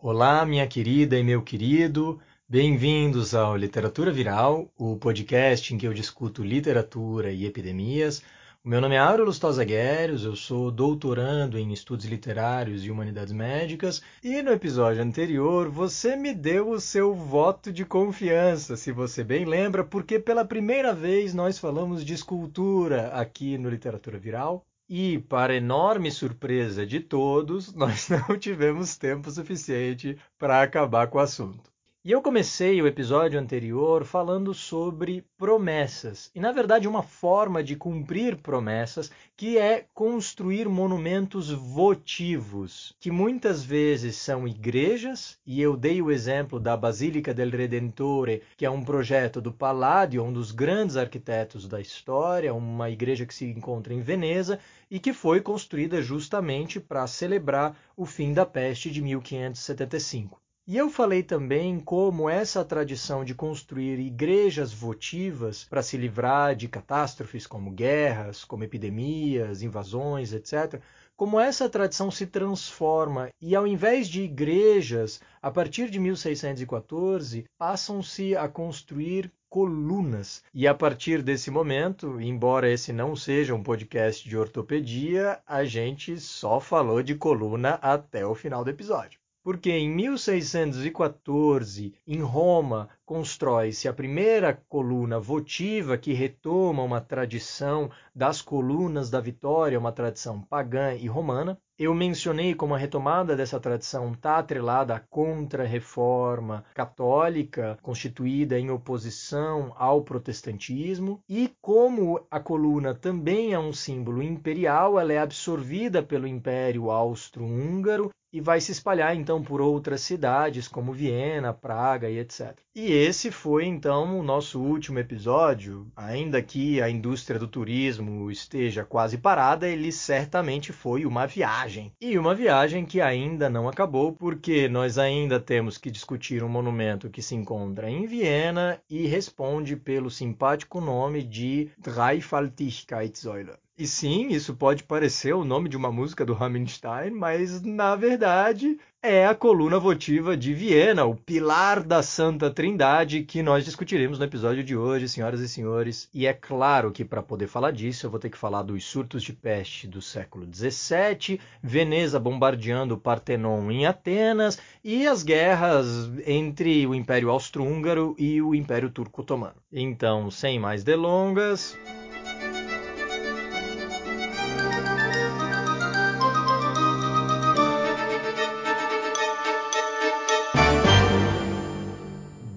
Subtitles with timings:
[0.00, 5.92] Olá, minha querida e meu querido, bem-vindos ao Literatura Viral, o podcast em que eu
[5.92, 8.22] discuto literatura e epidemias.
[8.64, 13.32] O meu nome é Auro Lustosa Guérios, eu sou doutorando em estudos literários e humanidades
[13.32, 19.24] médicas, e no episódio anterior você me deu o seu voto de confiança, se você
[19.24, 24.64] bem lembra, porque pela primeira vez nós falamos de escultura aqui no Literatura Viral.
[24.88, 31.20] E, para enorme surpresa de todos, nós não tivemos tempo suficiente para acabar com o
[31.20, 31.70] assunto.
[32.08, 37.76] E eu comecei o episódio anterior falando sobre promessas, e na verdade uma forma de
[37.76, 46.00] cumprir promessas que é construir monumentos votivos, que muitas vezes são igrejas, e eu dei
[46.00, 50.96] o exemplo da Basílica del Redentore, que é um projeto do Palladio, um dos grandes
[50.96, 54.58] arquitetos da história, uma igreja que se encontra em Veneza
[54.90, 60.40] e que foi construída justamente para celebrar o fim da peste de 1575.
[60.70, 66.68] E eu falei também como essa tradição de construir igrejas votivas para se livrar de
[66.68, 70.78] catástrofes como guerras, como epidemias, invasões, etc.,
[71.16, 78.36] como essa tradição se transforma e ao invés de igrejas, a partir de 1614, passam-se
[78.36, 80.44] a construir colunas.
[80.52, 86.20] E a partir desse momento, embora esse não seja um podcast de ortopedia, a gente
[86.20, 89.17] só falou de coluna até o final do episódio
[89.48, 98.42] porque em 1614, em Roma, constrói-se a primeira coluna votiva que retoma uma tradição das
[98.42, 101.58] colunas da Vitória, uma tradição pagã e romana.
[101.78, 109.72] Eu mencionei como a retomada dessa tradição está atrelada à contra-reforma católica, constituída em oposição
[109.78, 116.26] ao protestantismo, e como a coluna também é um símbolo imperial, ela é absorvida pelo
[116.26, 122.58] Império Austro-Húngaro e vai se espalhar então por outras cidades como Viena, Praga e etc.
[122.74, 125.86] E esse foi então o nosso último episódio.
[125.96, 131.92] Ainda que a indústria do turismo esteja quase parada, ele certamente foi uma viagem.
[132.00, 137.08] E uma viagem que ainda não acabou, porque nós ainda temos que discutir um monumento
[137.08, 143.52] que se encontra em Viena e responde pelo simpático nome de Dreifaltigkeitssäule.
[143.78, 148.76] E sim, isso pode parecer o nome de uma música do Rammstein, mas na verdade
[149.00, 154.24] é a coluna votiva de Viena, o pilar da Santa Trindade, que nós discutiremos no
[154.24, 156.10] episódio de hoje, senhoras e senhores.
[156.12, 159.22] E é claro que para poder falar disso, eu vou ter que falar dos surtos
[159.22, 165.86] de peste do século XVII, Veneza bombardeando o Partenon em Atenas e as guerras
[166.26, 169.62] entre o Império Austro-Húngaro e o Império Turco-Otomano.
[169.72, 171.78] Então, sem mais delongas.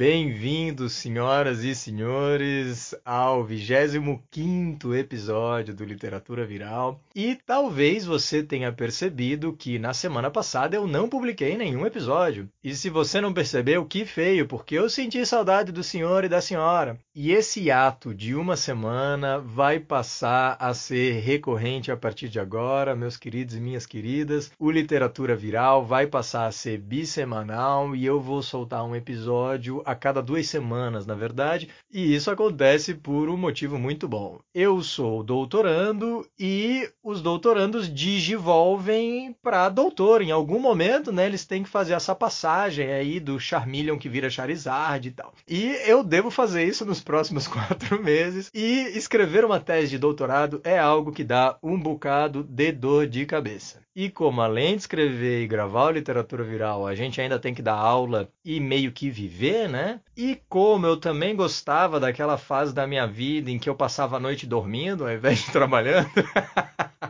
[0.01, 6.99] Bem-vindos, senhoras e senhores, ao 25 episódio do Literatura Viral.
[7.15, 12.49] E talvez você tenha percebido que na semana passada eu não publiquei nenhum episódio.
[12.63, 16.41] E se você não percebeu, que feio, porque eu senti saudade do senhor e da
[16.41, 16.97] senhora.
[17.13, 22.95] E esse ato de uma semana vai passar a ser recorrente a partir de agora,
[22.95, 24.51] meus queridos e minhas queridas.
[24.57, 29.95] O Literatura Viral vai passar a ser bissemanal e eu vou soltar um episódio a
[29.95, 34.39] cada duas semanas, na verdade, e isso acontece por um motivo muito bom.
[34.53, 40.21] Eu sou doutorando e os doutorandos digivolvem para doutor.
[40.21, 44.29] Em algum momento, né, eles têm que fazer essa passagem aí do Charmeleon que vira
[44.29, 45.33] Charizard e tal.
[45.47, 48.49] E eu devo fazer isso nos próximos quatro meses.
[48.53, 53.25] E escrever uma tese de doutorado é algo que dá um bocado de dor de
[53.25, 53.81] cabeça.
[53.93, 57.75] E como além de escrever e gravar literatura viral, a gente ainda tem que dar
[57.75, 59.80] aula e meio que viver, né?
[60.15, 64.19] E como eu também gostava daquela fase da minha vida em que eu passava a
[64.19, 66.09] noite dormindo ao invés de trabalhando,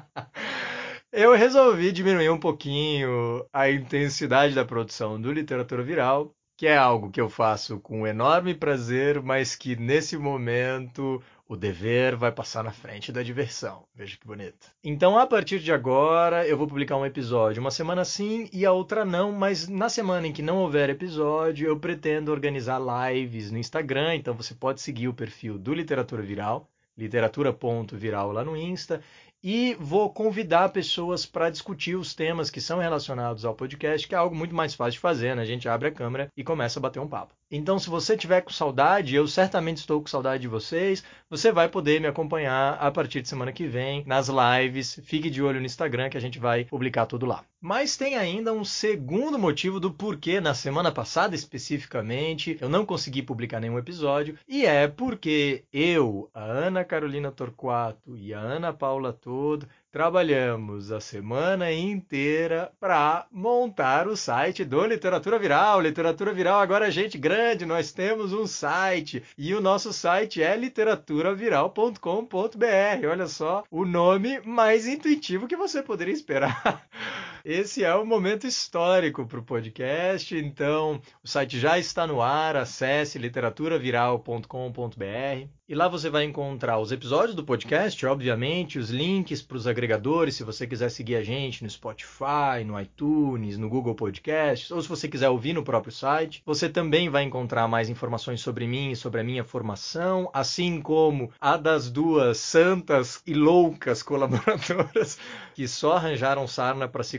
[1.11, 7.09] eu resolvi diminuir um pouquinho a intensidade da produção do literatura viral, que é algo
[7.09, 12.71] que eu faço com enorme prazer, mas que nesse momento o dever vai passar na
[12.71, 13.83] frente da diversão.
[13.93, 14.71] Veja que bonito.
[14.81, 18.71] Então, a partir de agora, eu vou publicar um episódio uma semana sim e a
[18.71, 23.57] outra não, mas na semana em que não houver episódio, eu pretendo organizar lives no
[23.57, 29.01] Instagram, então você pode seguir o perfil do Literatura Viral, literatura.viral lá no Insta,
[29.43, 34.17] e vou convidar pessoas para discutir os temas que são relacionados ao podcast, que é
[34.17, 35.41] algo muito mais fácil de fazer, né?
[35.41, 37.33] A gente abre a câmera e começa a bater um papo.
[37.51, 41.67] Então, se você tiver com saudade, eu certamente estou com saudade de vocês, você vai
[41.67, 45.01] poder me acompanhar a partir de semana que vem nas lives.
[45.03, 47.43] Fique de olho no Instagram que a gente vai publicar tudo lá.
[47.59, 53.21] Mas tem ainda um segundo motivo do porquê, na semana passada especificamente, eu não consegui
[53.21, 59.11] publicar nenhum episódio, e é porque eu, a Ana Carolina Torquato e a Ana Paula
[59.13, 65.82] Todo trabalhamos a semana inteira para montar o site do Literatura Viral.
[65.82, 70.55] Literatura Viral agora é gente grande, nós temos um site e o nosso site é
[70.55, 73.08] literaturaviral.com.br.
[73.09, 76.87] Olha só, o nome mais intuitivo que você poderia esperar.
[77.43, 82.55] Esse é o momento histórico para o podcast, então o site já está no ar,
[82.55, 85.49] acesse literaturaviral.com.br.
[85.72, 90.35] E lá você vai encontrar os episódios do podcast, obviamente, os links para os agregadores,
[90.35, 94.90] se você quiser seguir a gente no Spotify, no iTunes, no Google Podcasts, ou se
[94.90, 96.44] você quiser ouvir no próprio site.
[96.46, 101.32] Você também vai encontrar mais informações sobre mim e sobre a minha formação, assim como
[101.40, 105.17] a das duas santas e loucas colaboradoras
[105.55, 107.17] que só arranjaram sarna para se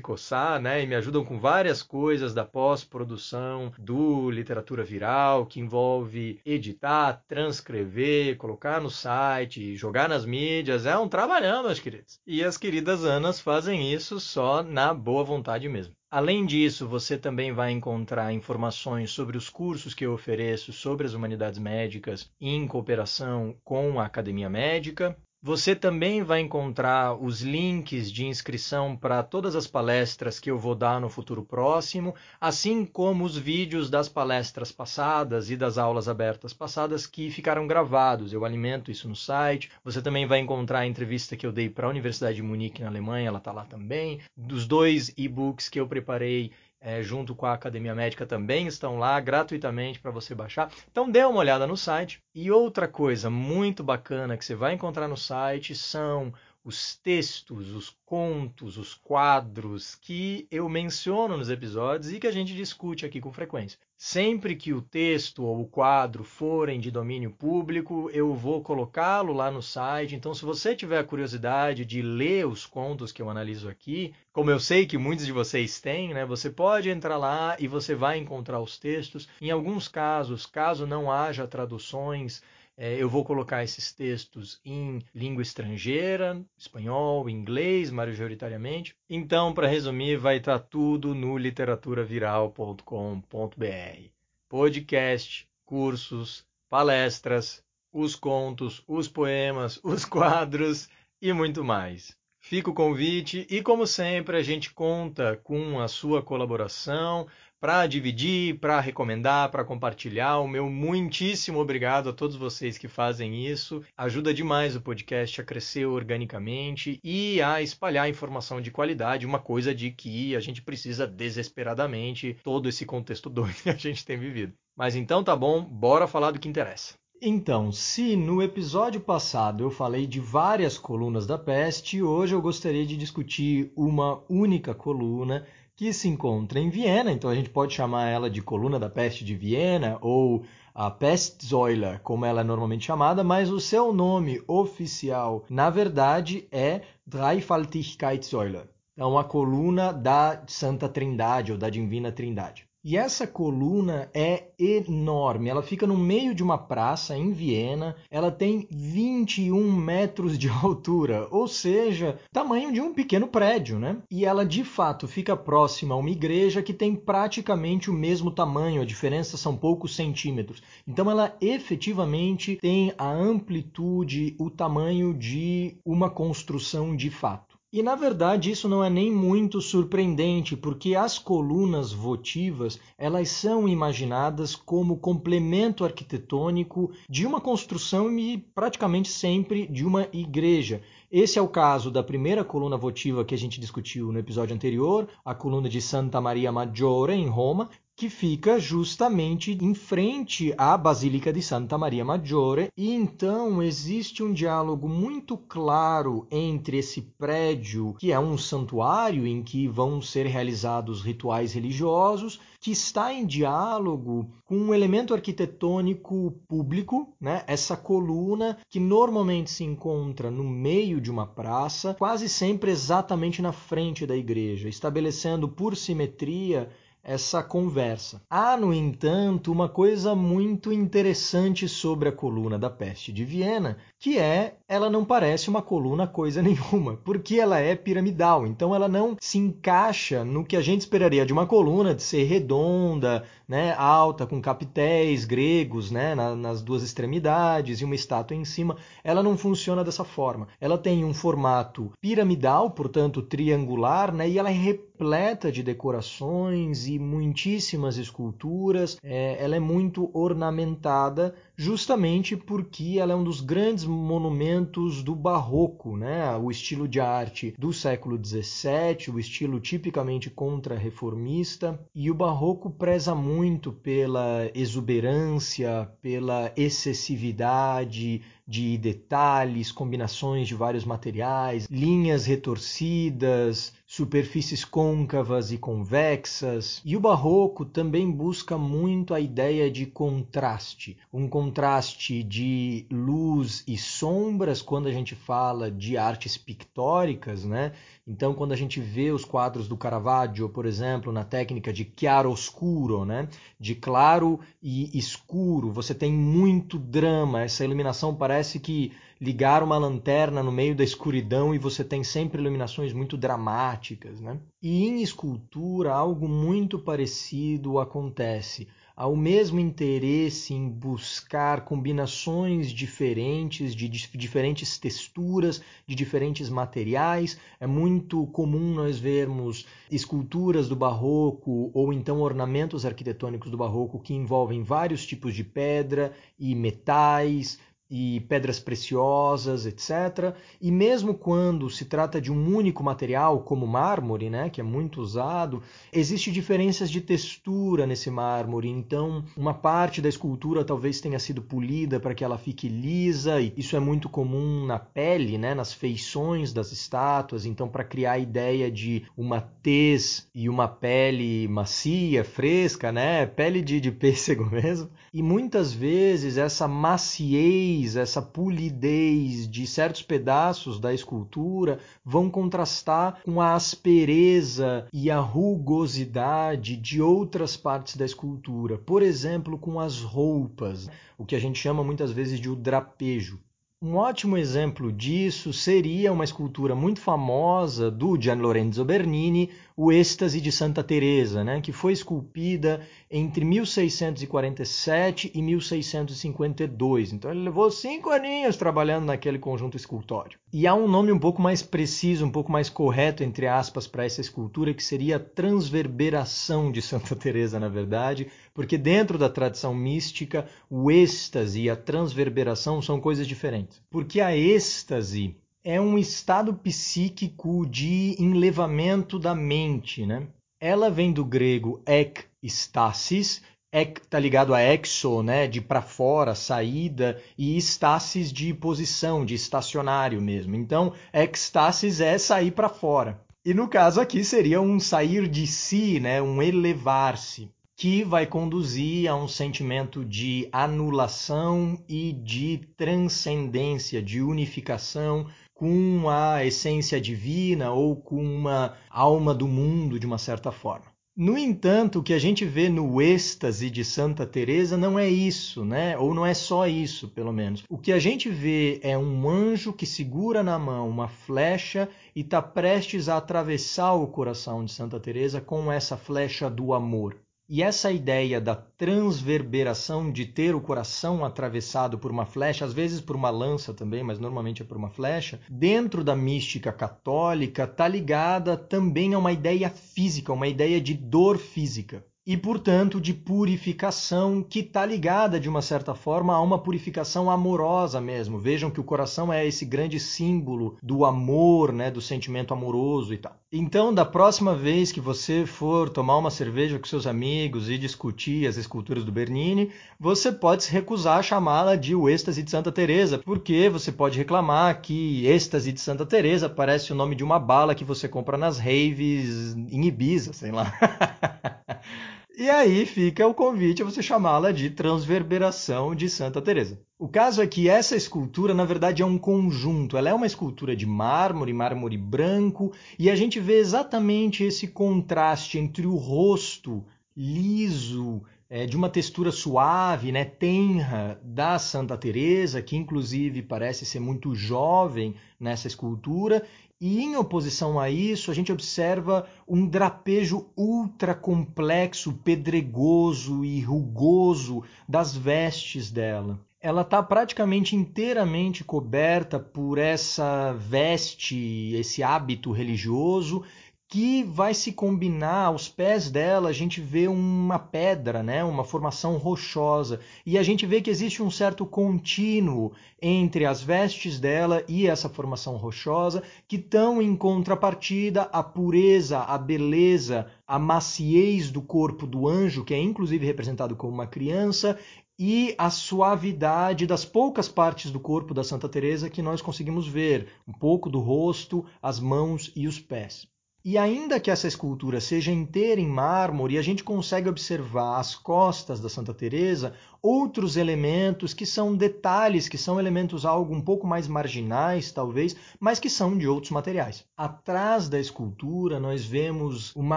[0.61, 0.83] né?
[0.83, 8.37] E me ajudam com várias coisas da pós-produção do Literatura Viral, que envolve editar, transcrever,
[8.37, 12.19] colocar no site, jogar nas mídias, é um trabalhão, meus queridos.
[12.27, 15.95] E as queridas Anas fazem isso só na boa vontade mesmo.
[16.11, 21.15] Além disso, você também vai encontrar informações sobre os cursos que eu ofereço sobre as
[21.15, 25.17] humanidades médicas em cooperação com a Academia Médica.
[25.45, 30.73] Você também vai encontrar os links de inscrição para todas as palestras que eu vou
[30.73, 36.53] dar no futuro próximo, assim como os vídeos das palestras passadas e das aulas abertas
[36.53, 38.33] passadas que ficaram gravados.
[38.33, 39.69] Eu alimento isso no site.
[39.83, 42.87] Você também vai encontrar a entrevista que eu dei para a Universidade de Munique, na
[42.87, 44.21] Alemanha, ela está lá também.
[44.37, 49.19] Dos dois e-books que eu preparei é, junto com a Academia Médica também estão lá
[49.21, 50.71] gratuitamente para você baixar.
[50.91, 52.21] Então dê uma olhada no site.
[52.35, 56.33] E outra coisa muito bacana que você vai encontrar no site são
[56.65, 62.55] os textos, os contos, os quadros que eu menciono nos episódios e que a gente
[62.55, 63.79] discute aqui com frequência.
[63.97, 69.51] Sempre que o texto ou o quadro forem de domínio público, eu vou colocá-lo lá
[69.51, 70.15] no site.
[70.15, 74.59] Então, se você tiver curiosidade de ler os contos que eu analiso aqui, como eu
[74.59, 78.61] sei que muitos de vocês têm, né, você pode entrar lá e você vai encontrar
[78.61, 79.29] os textos.
[79.41, 82.43] Em alguns casos, caso não haja traduções
[82.77, 88.97] é, eu vou colocar esses textos em língua estrangeira, espanhol, inglês, majoritariamente.
[89.09, 94.11] Então, para resumir, vai estar tá tudo no literaturaviral.com.br.
[94.49, 100.89] Podcast, cursos, palestras, os contos, os poemas, os quadros
[101.21, 102.17] e muito mais.
[102.41, 107.29] Fica o convite e, como sempre, a gente conta com a sua colaboração
[107.63, 110.41] para dividir, para recomendar, para compartilhar.
[110.41, 113.85] O meu muitíssimo obrigado a todos vocês que fazem isso.
[113.97, 119.73] Ajuda demais o podcast a crescer organicamente e a espalhar informação de qualidade, uma coisa
[119.73, 124.55] de que a gente precisa desesperadamente todo esse contexto doido que a gente tem vivido.
[124.77, 126.95] Mas então tá bom, bora falar do que interessa.
[127.25, 132.85] Então, se no episódio passado eu falei de várias colunas da peste, hoje eu gostaria
[132.85, 135.47] de discutir uma única coluna
[135.77, 139.25] que se encontra em Viena, então a gente pode chamar ela de coluna da peste
[139.25, 145.45] de Viena ou a Pestsäule, como ela é normalmente chamada, mas o seu nome oficial,
[145.49, 148.61] na verdade, é Dreifaltigkeitssäule.
[148.95, 152.69] Então, a coluna da Santa Trindade ou da Divina Trindade.
[152.85, 155.49] E essa coluna é enorme.
[155.49, 157.95] Ela fica no meio de uma praça em Viena.
[158.11, 163.99] Ela tem 21 metros de altura, ou seja, tamanho de um pequeno prédio, né?
[164.11, 168.83] E ela de fato fica próxima a uma igreja que tem praticamente o mesmo tamanho.
[168.83, 170.61] A diferença são poucos centímetros.
[170.85, 177.52] Então ela efetivamente tem a amplitude, o tamanho de uma construção de fato.
[177.75, 183.67] E na verdade isso não é nem muito surpreendente, porque as colunas votivas, elas são
[183.67, 190.83] imaginadas como complemento arquitetônico de uma construção e praticamente sempre de uma igreja.
[191.11, 195.09] Esse é o caso da primeira coluna votiva que a gente discutiu no episódio anterior,
[195.25, 201.33] a coluna de Santa Maria Maggiore em Roma, que fica justamente em frente à Basílica
[201.33, 208.11] de Santa Maria Maggiore, e então existe um diálogo muito claro entre esse prédio, que
[208.11, 214.57] é um santuário em que vão ser realizados rituais religiosos, que está em diálogo com
[214.57, 217.43] um elemento arquitetônico público, né?
[217.47, 223.53] Essa coluna que normalmente se encontra no meio de uma praça, quase sempre exatamente na
[223.53, 226.69] frente da igreja, estabelecendo por simetria
[227.03, 228.23] essa conversa.
[228.31, 234.19] Há, no entanto, uma coisa muito interessante sobre a coluna da peste de Viena, que
[234.19, 239.17] é ela não parece uma coluna coisa nenhuma, porque ela é piramidal, então ela não
[239.21, 244.27] se encaixa no que a gente esperaria de uma coluna de ser redonda, né, alta,
[244.27, 248.77] com capitéis gregos né, nas duas extremidades e uma estátua em cima.
[249.05, 250.49] Ela não funciona dessa forma.
[250.59, 254.55] Ela tem um formato piramidal, portanto triangular, né, e ela é
[255.03, 258.97] repleta de decorações e muitíssimas esculturas.
[259.03, 265.97] É, ela é muito ornamentada justamente porque ela é um dos grandes monumentos do barroco,
[265.97, 266.37] né?
[266.37, 271.81] o estilo de arte do século XVII, o estilo tipicamente contra-reformista.
[271.93, 281.67] E o barroco preza muito pela exuberância, pela excessividade, de detalhes, combinações de vários materiais,
[281.71, 286.81] linhas retorcidas, superfícies côncavas e convexas.
[286.83, 293.77] E o barroco também busca muito a ideia de contraste, um contraste de luz e
[293.77, 297.73] sombras quando a gente fala de artes pictóricas, né?
[298.07, 303.05] Então, quando a gente vê os quadros do Caravaggio, por exemplo, na técnica de chiaro-oscuro,
[303.05, 303.29] né?
[303.61, 308.91] de claro e escuro, você tem muito drama, essa iluminação parece que
[309.23, 314.21] ligar uma lanterna no meio da escuridão e você tem sempre iluminações muito dramáticas.
[314.21, 314.37] Né?
[314.61, 323.89] E em escultura, algo muito parecido acontece ao mesmo interesse em buscar combinações diferentes, de
[323.89, 327.39] diferentes texturas, de diferentes materiais.
[327.59, 334.15] É muito comum nós vermos esculturas do barroco ou então ornamentos arquitetônicos do barroco que
[334.15, 337.59] envolvem vários tipos de pedra e metais,
[337.95, 340.35] e pedras preciosas, etc.
[340.59, 345.03] E mesmo quando se trata de um único material, como mármore, né, que é muito
[345.03, 348.71] usado, existe diferenças de textura nesse mármore.
[348.71, 353.53] Então, uma parte da escultura talvez tenha sido polida para que ela fique lisa, e
[353.59, 357.45] isso é muito comum na pele, né, nas feições das estátuas.
[357.45, 363.61] Então, para criar a ideia de uma tez e uma pele macia, fresca, né, pele
[363.61, 364.89] de, de pêssego mesmo.
[365.13, 373.41] E muitas vezes essa maciez essa polidez de certos pedaços da escultura vão contrastar com
[373.41, 380.89] a aspereza e a rugosidade de outras partes da escultura, por exemplo, com as roupas,
[381.19, 383.39] o que a gente chama muitas vezes de o drapejo.
[383.85, 389.51] Um ótimo exemplo disso seria uma escultura muito famosa do Gian Lorenzo Bernini,
[389.85, 397.13] o êxtase de Santa Teresa, né, que foi esculpida entre 1647 e 1652.
[397.13, 400.39] Então ele levou cinco aninhos trabalhando naquele conjunto escultório.
[400.53, 404.05] E há um nome um pouco mais preciso, um pouco mais correto, entre aspas, para
[404.05, 409.75] essa escultura, que seria a transverberação de Santa Teresa, na verdade, porque dentro da tradição
[409.75, 413.83] mística, o êxtase e a transverberação são coisas diferentes.
[413.91, 420.27] Porque a êxtase é um estado psíquico de enlevamento da mente, né?
[420.61, 423.43] Ela vem do grego ek stasis,
[423.73, 429.35] ek tá ligado a exo, né, de para fora, saída, e stasis de posição, de
[429.35, 430.55] estacionário mesmo.
[430.57, 433.21] Então, ekstasis é sair para fora.
[433.45, 439.09] E no caso aqui seria um sair de si, né, um elevar-se que vai conduzir
[439.11, 445.27] a um sentimento de anulação e de transcendência, de unificação
[445.63, 450.87] com a essência divina ou com uma alma do mundo de uma certa forma.
[451.17, 455.65] No entanto, o que a gente vê no êxtase de Santa Teresa não é isso,
[455.65, 455.97] né?
[455.97, 457.63] Ou não é só isso, pelo menos.
[457.69, 462.23] O que a gente vê é um anjo que segura na mão uma flecha e
[462.23, 467.15] está prestes a atravessar o coração de Santa Teresa com essa flecha do amor.
[467.49, 473.01] E essa ideia da transverberação de ter o coração atravessado por uma flecha, às vezes
[473.01, 477.87] por uma lança também, mas normalmente é por uma flecha, dentro da mística católica está
[477.87, 484.43] ligada também a uma ideia física, uma ideia de dor física e, portanto, de purificação
[484.43, 488.39] que está ligada, de uma certa forma, a uma purificação amorosa mesmo.
[488.39, 493.19] Vejam que o coração é esse grande símbolo do amor, né, do sentimento amoroso e
[493.19, 493.37] tal.
[493.51, 498.47] Então, da próxima vez que você for tomar uma cerveja com seus amigos e discutir
[498.47, 502.73] as esculturas do Bernini, você pode se recusar a chamá-la de o êxtase de Santa
[502.73, 507.39] Teresa, porque você pode reclamar que êxtase de Santa Teresa parece o nome de uma
[507.39, 510.73] bala que você compra nas raves em Ibiza, sei lá.
[512.37, 516.81] E aí fica o convite a você chamá-la de Transverberação de Santa Teresa.
[516.99, 519.99] O caso é que essa escultura, na verdade, é um conjunto.
[519.99, 525.59] Ela é uma escultura de mármore, mármore branco, e a gente vê exatamente esse contraste
[525.59, 526.83] entre o rosto
[527.15, 534.01] liso, é, de uma textura suave, né, tenra da Santa Teresa, que inclusive parece ser
[534.01, 536.43] muito jovem nessa escultura,
[536.83, 544.65] e em oposição a isso, a gente observa um drapejo ultra complexo, pedregoso e rugoso
[544.89, 546.41] das vestes dela.
[546.61, 553.45] Ela está praticamente inteiramente coberta por essa veste, esse hábito religioso
[553.93, 559.19] que vai se combinar aos pés dela, a gente vê uma pedra, né, uma formação
[559.19, 562.73] rochosa, e a gente vê que existe um certo contínuo
[563.03, 569.37] entre as vestes dela e essa formação rochosa, que estão em contrapartida à pureza, à
[569.37, 574.79] beleza, à maciez do corpo do anjo, que é inclusive representado como uma criança,
[575.19, 580.29] e a suavidade das poucas partes do corpo da Santa Teresa que nós conseguimos ver,
[580.49, 583.31] um pouco do rosto, as mãos e os pés.
[583.65, 588.81] E ainda que essa escultura seja inteira em mármore, a gente consegue observar as costas
[588.81, 594.09] da Santa Teresa outros elementos que são detalhes, que são elementos algo um pouco mais
[594.09, 597.05] marginais, talvez, mas que são de outros materiais.
[597.17, 599.97] Atrás da escultura nós vemos uma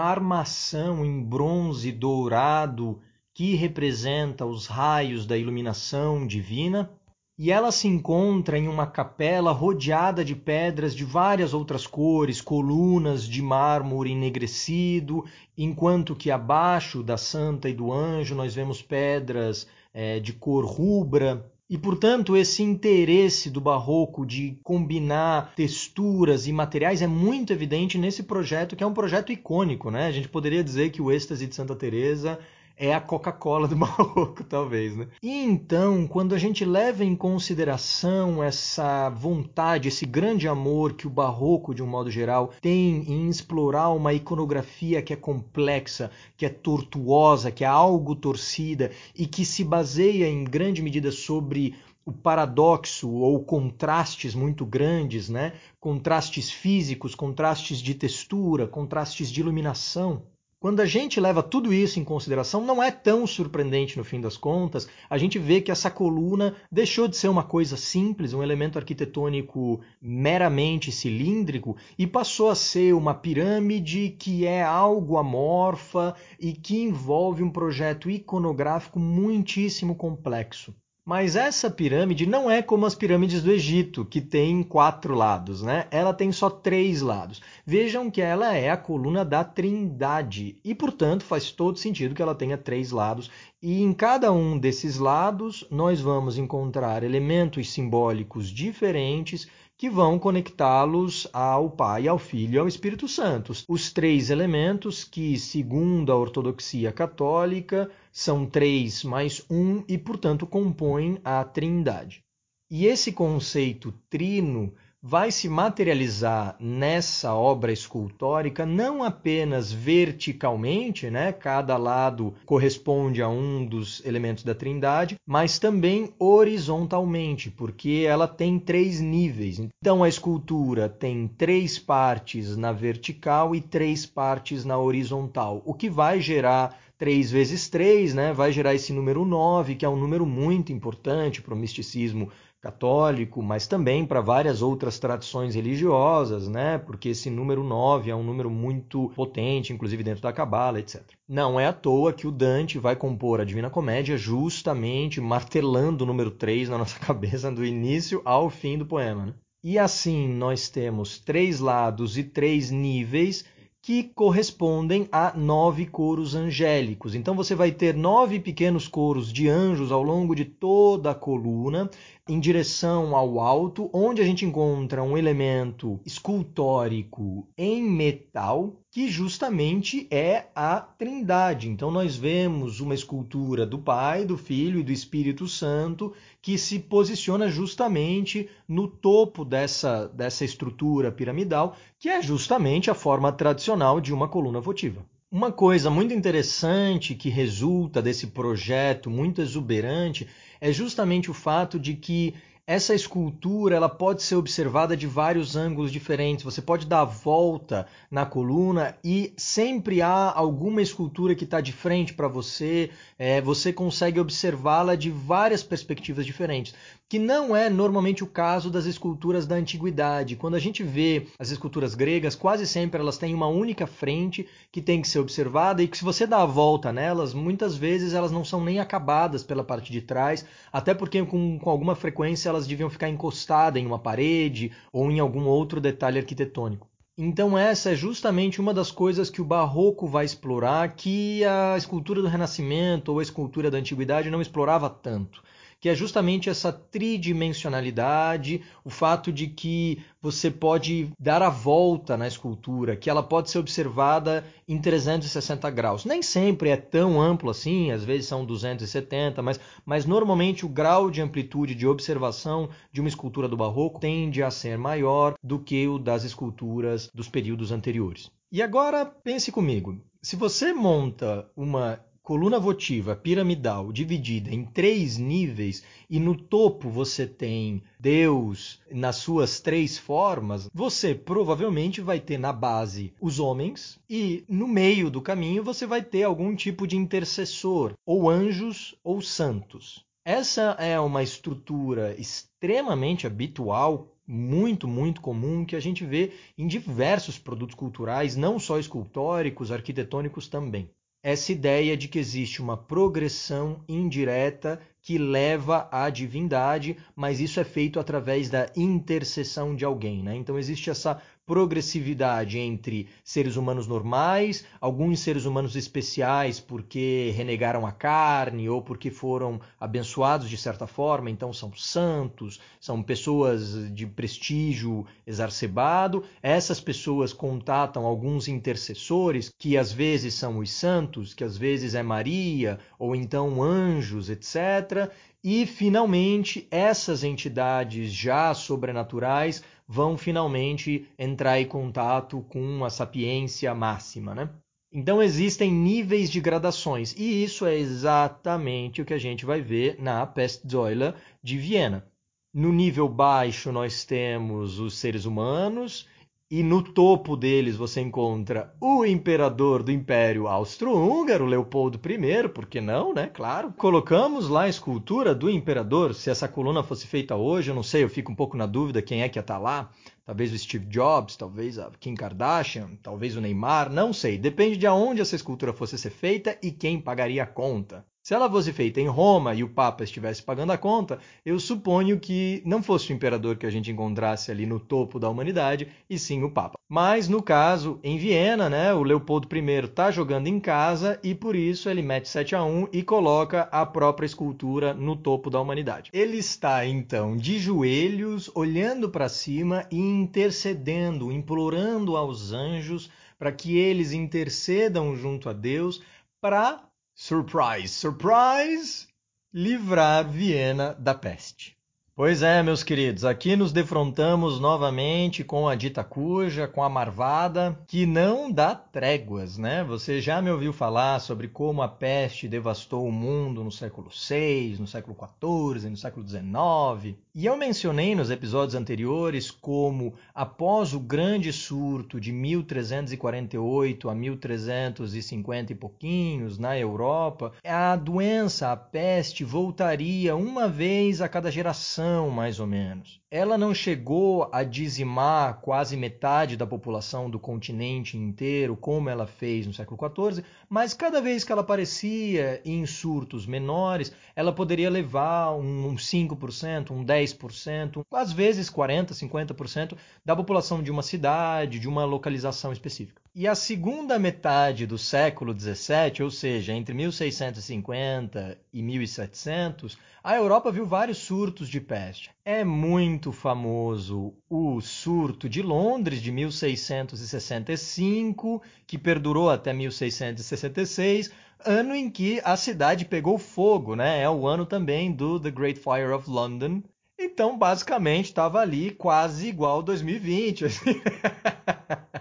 [0.00, 3.00] armação em bronze dourado
[3.34, 6.88] que representa os raios da iluminação divina
[7.38, 13.28] e ela se encontra em uma capela rodeada de pedras de várias outras cores, colunas
[13.28, 15.24] de mármore enegrecido,
[15.56, 21.44] enquanto que abaixo da santa e do anjo nós vemos pedras é, de cor rubra.
[21.68, 28.22] E, portanto, esse interesse do barroco de combinar texturas e materiais é muito evidente nesse
[28.22, 29.90] projeto, que é um projeto icônico.
[29.90, 30.06] Né?
[30.06, 32.38] A gente poderia dizer que o êxtase de Santa Teresa
[32.76, 35.08] é a Coca-Cola do barroco, talvez, né?
[35.22, 41.10] E então, quando a gente leva em consideração essa vontade, esse grande amor que o
[41.10, 46.50] barroco, de um modo geral, tem em explorar uma iconografia que é complexa, que é
[46.50, 53.10] tortuosa, que é algo torcida e que se baseia em grande medida sobre o paradoxo
[53.10, 55.54] ou contrastes muito grandes, né?
[55.80, 60.22] Contrastes físicos, contrastes de textura, contrastes de iluminação.
[60.66, 64.36] Quando a gente leva tudo isso em consideração, não é tão surpreendente no fim das
[64.36, 68.76] contas, a gente vê que essa coluna deixou de ser uma coisa simples, um elemento
[68.76, 76.82] arquitetônico meramente cilíndrico, e passou a ser uma pirâmide que é algo amorfa e que
[76.82, 80.74] envolve um projeto iconográfico muitíssimo complexo.
[81.08, 85.86] Mas essa pirâmide não é como as pirâmides do Egito, que tem quatro lados, né?
[85.88, 87.40] Ela tem só três lados.
[87.64, 92.34] Vejam que ela é a coluna da Trindade e, portanto, faz todo sentido que ela
[92.34, 93.30] tenha três lados.
[93.62, 99.46] E em cada um desses lados nós vamos encontrar elementos simbólicos diferentes
[99.78, 103.52] que vão conectá-los ao Pai, ao Filho e ao Espírito Santo.
[103.68, 111.18] Os três elementos que, segundo a ortodoxia católica, são três mais um e, portanto, compõem
[111.22, 112.24] a Trindade.
[112.70, 114.72] E esse conceito trino
[115.08, 121.32] vai se materializar nessa obra escultórica não apenas verticalmente, né?
[121.32, 128.58] Cada lado corresponde a um dos elementos da Trindade, mas também horizontalmente, porque ela tem
[128.58, 129.60] três níveis.
[129.60, 135.88] Então a escultura tem três partes na vertical e três partes na horizontal, o que
[135.88, 140.24] vai gerar 3 vezes 3, né, vai gerar esse número 9, que é um número
[140.24, 142.30] muito importante para o misticismo
[142.66, 146.78] católico, mas também para várias outras tradições religiosas, né?
[146.78, 151.02] Porque esse número 9 é um número muito potente, inclusive dentro da Cabala, etc.
[151.28, 156.06] Não é à toa que o Dante vai compor a Divina Comédia justamente martelando o
[156.06, 159.34] número 3 na nossa cabeça do início ao fim do poema, né?
[159.62, 163.44] E assim nós temos três lados e três níveis
[163.86, 167.14] que correspondem a nove coros angélicos.
[167.14, 171.88] Então você vai ter nove pequenos coros de anjos ao longo de toda a coluna,
[172.28, 180.08] em direção ao alto, onde a gente encontra um elemento escultórico em metal, que justamente
[180.10, 181.68] é a Trindade.
[181.68, 186.78] Então nós vemos uma escultura do Pai, do Filho e do Espírito Santo que se
[186.78, 194.14] posiciona justamente no topo dessa, dessa estrutura piramidal, que é justamente a forma tradicional de
[194.14, 195.04] uma coluna votiva.
[195.30, 200.26] Uma coisa muito interessante que resulta desse projeto muito exuberante
[200.58, 202.32] é justamente o fato de que
[202.66, 206.44] essa escultura ela pode ser observada de vários ângulos diferentes.
[206.44, 211.72] Você pode dar a volta na coluna e sempre há alguma escultura que está de
[211.72, 212.90] frente para você.
[213.16, 216.74] É, você consegue observá-la de várias perspectivas diferentes,
[217.08, 220.34] que não é normalmente o caso das esculturas da antiguidade.
[220.34, 224.82] Quando a gente vê as esculturas gregas, quase sempre elas têm uma única frente que
[224.82, 228.32] tem que ser observada e que se você dá a volta nelas, muitas vezes elas
[228.32, 232.66] não são nem acabadas pela parte de trás, até porque com, com alguma frequência elas
[232.66, 236.88] deviam ficar encostadas em uma parede ou em algum outro detalhe arquitetônico.
[237.16, 242.20] Então essa é justamente uma das coisas que o barroco vai explorar que a escultura
[242.20, 245.40] do Renascimento ou a escultura da antiguidade não explorava tanto
[245.80, 252.26] que é justamente essa tridimensionalidade, o fato de que você pode dar a volta na
[252.26, 256.04] escultura, que ela pode ser observada em 360 graus.
[256.04, 261.10] Nem sempre é tão amplo assim, às vezes são 270, mas, mas normalmente o grau
[261.10, 265.86] de amplitude de observação de uma escultura do barroco tende a ser maior do que
[265.86, 268.30] o das esculturas dos períodos anteriores.
[268.50, 275.84] E agora pense comigo, se você monta uma coluna votiva piramidal dividida em três níveis
[276.10, 282.52] e no topo você tem Deus nas suas três formas, você provavelmente vai ter na
[282.52, 287.92] base os homens e no meio do caminho você vai ter algum tipo de intercessor,
[288.04, 290.04] ou anjos ou santos.
[290.24, 297.38] Essa é uma estrutura extremamente habitual muito, muito comum que a gente vê em diversos
[297.38, 300.90] produtos culturais, não só escultóricos, arquitetônicos também
[301.26, 307.64] essa ideia de que existe uma progressão indireta que leva à divindade, mas isso é
[307.64, 310.22] feito através da intercessão de alguém.
[310.22, 310.36] Né?
[310.36, 317.92] Então existe essa progressividade entre seres humanos normais, alguns seres humanos especiais porque renegaram a
[317.92, 325.06] carne ou porque foram abençoados de certa forma, então são santos, são pessoas de prestígio
[325.24, 326.24] exacerbado.
[326.42, 332.02] Essas pessoas contatam alguns intercessores, que às vezes são os santos, que às vezes é
[332.02, 335.12] Maria, ou então anjos, etc.
[335.44, 344.34] E finalmente essas entidades já sobrenaturais vão finalmente entrar em contato com a sapiência máxima,
[344.34, 344.50] né?
[344.92, 350.00] Então existem níveis de gradações e isso é exatamente o que a gente vai ver
[350.00, 352.06] na Pestsäule de Viena.
[352.54, 356.08] No nível baixo nós temos os seres humanos
[356.48, 362.80] e no topo deles você encontra o imperador do Império Austro-Húngaro, Leopoldo I, por que
[362.80, 363.26] não, né?
[363.26, 363.72] Claro.
[363.76, 366.14] Colocamos lá a escultura do imperador.
[366.14, 369.02] Se essa coluna fosse feita hoje, eu não sei, eu fico um pouco na dúvida
[369.02, 369.90] quem é que ia estar tá lá.
[370.24, 374.38] Talvez o Steve Jobs, talvez a Kim Kardashian, talvez o Neymar, não sei.
[374.38, 378.04] Depende de aonde essa escultura fosse ser feita e quem pagaria a conta.
[378.26, 382.18] Se ela fosse feita em Roma e o Papa estivesse pagando a conta, eu suponho
[382.18, 386.18] que não fosse o imperador que a gente encontrasse ali no topo da humanidade, e
[386.18, 386.76] sim o Papa.
[386.88, 391.54] Mas no caso, em Viena, né, o Leopoldo I está jogando em casa e por
[391.54, 396.10] isso ele mete 7 a 1 e coloca a própria escultura no topo da humanidade.
[396.12, 403.08] Ele está então de joelhos, olhando para cima e intercedendo, implorando aos anjos
[403.38, 406.02] para que eles intercedam junto a Deus
[406.40, 406.80] para
[407.16, 409.08] surprise, surprise,
[409.50, 411.74] livrar Viena da peste.
[412.14, 417.78] Pois é, meus queridos, aqui nos defrontamos novamente com a dita cuja, com a marvada,
[417.86, 419.82] que não dá tréguas, né?
[419.84, 424.76] Você já me ouviu falar sobre como a peste devastou o mundo no século VI,
[424.78, 427.16] no século XIV, no século XIX.
[427.38, 435.70] E eu mencionei nos episódios anteriores como, após o grande surto de 1348 a 1350
[435.70, 442.58] e pouquinhos na Europa, a doença, a peste, voltaria uma vez a cada geração mais
[442.58, 443.20] ou menos.
[443.38, 449.66] Ela não chegou a dizimar quase metade da população do continente inteiro, como ela fez
[449.66, 455.52] no século XIV, mas cada vez que ela aparecia em surtos menores, ela poderia levar
[455.52, 462.06] um 5%, um 10%, às vezes 40%, 50% da população de uma cidade, de uma
[462.06, 463.25] localização específica.
[463.38, 470.72] E a segunda metade do século XVII, ou seja, entre 1650 e 1700, a Europa
[470.72, 472.30] viu vários surtos de peste.
[472.42, 481.30] É muito famoso o surto de Londres de 1665, que perdurou até 1666,
[481.62, 484.22] ano em que a cidade pegou fogo, né?
[484.22, 486.82] É o ano também do The Great Fire of London.
[487.18, 490.64] Então, basicamente, estava ali quase igual 2020.
[490.64, 490.98] Assim.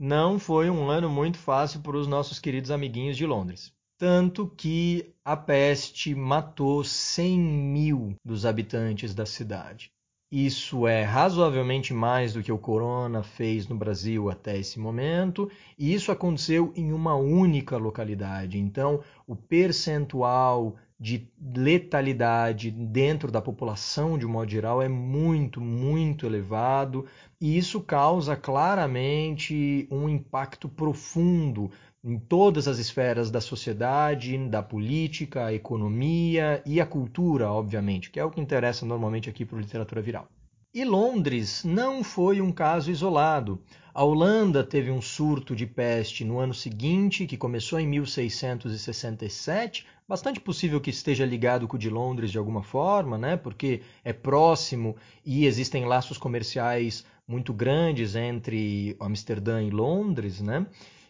[0.00, 3.70] não foi um ano muito fácil para os nossos queridos amiguinhos de Londres.
[4.00, 9.92] tanto que a peste matou 100 mil dos habitantes da cidade.
[10.32, 15.92] Isso é razoavelmente mais do que o corona fez no Brasil até esse momento, e
[15.92, 18.58] isso aconteceu em uma única localidade.
[18.58, 26.26] Então, o percentual de letalidade dentro da população, de um modo geral, é muito, muito
[26.26, 27.06] elevado,
[27.40, 31.70] e isso causa claramente um impacto profundo
[32.04, 38.20] em todas as esferas da sociedade, da política, a economia e a cultura, obviamente, que
[38.20, 40.28] é o que interessa normalmente aqui para a literatura viral.
[40.72, 43.60] E Londres não foi um caso isolado.
[43.92, 49.84] A Holanda teve um surto de peste no ano seguinte, que começou em 1667.
[50.10, 53.36] Bastante possível que esteja ligado com o de Londres de alguma forma, né?
[53.36, 60.40] porque é próximo e existem laços comerciais muito grandes entre Amsterdã e Londres.
[60.40, 60.66] Né?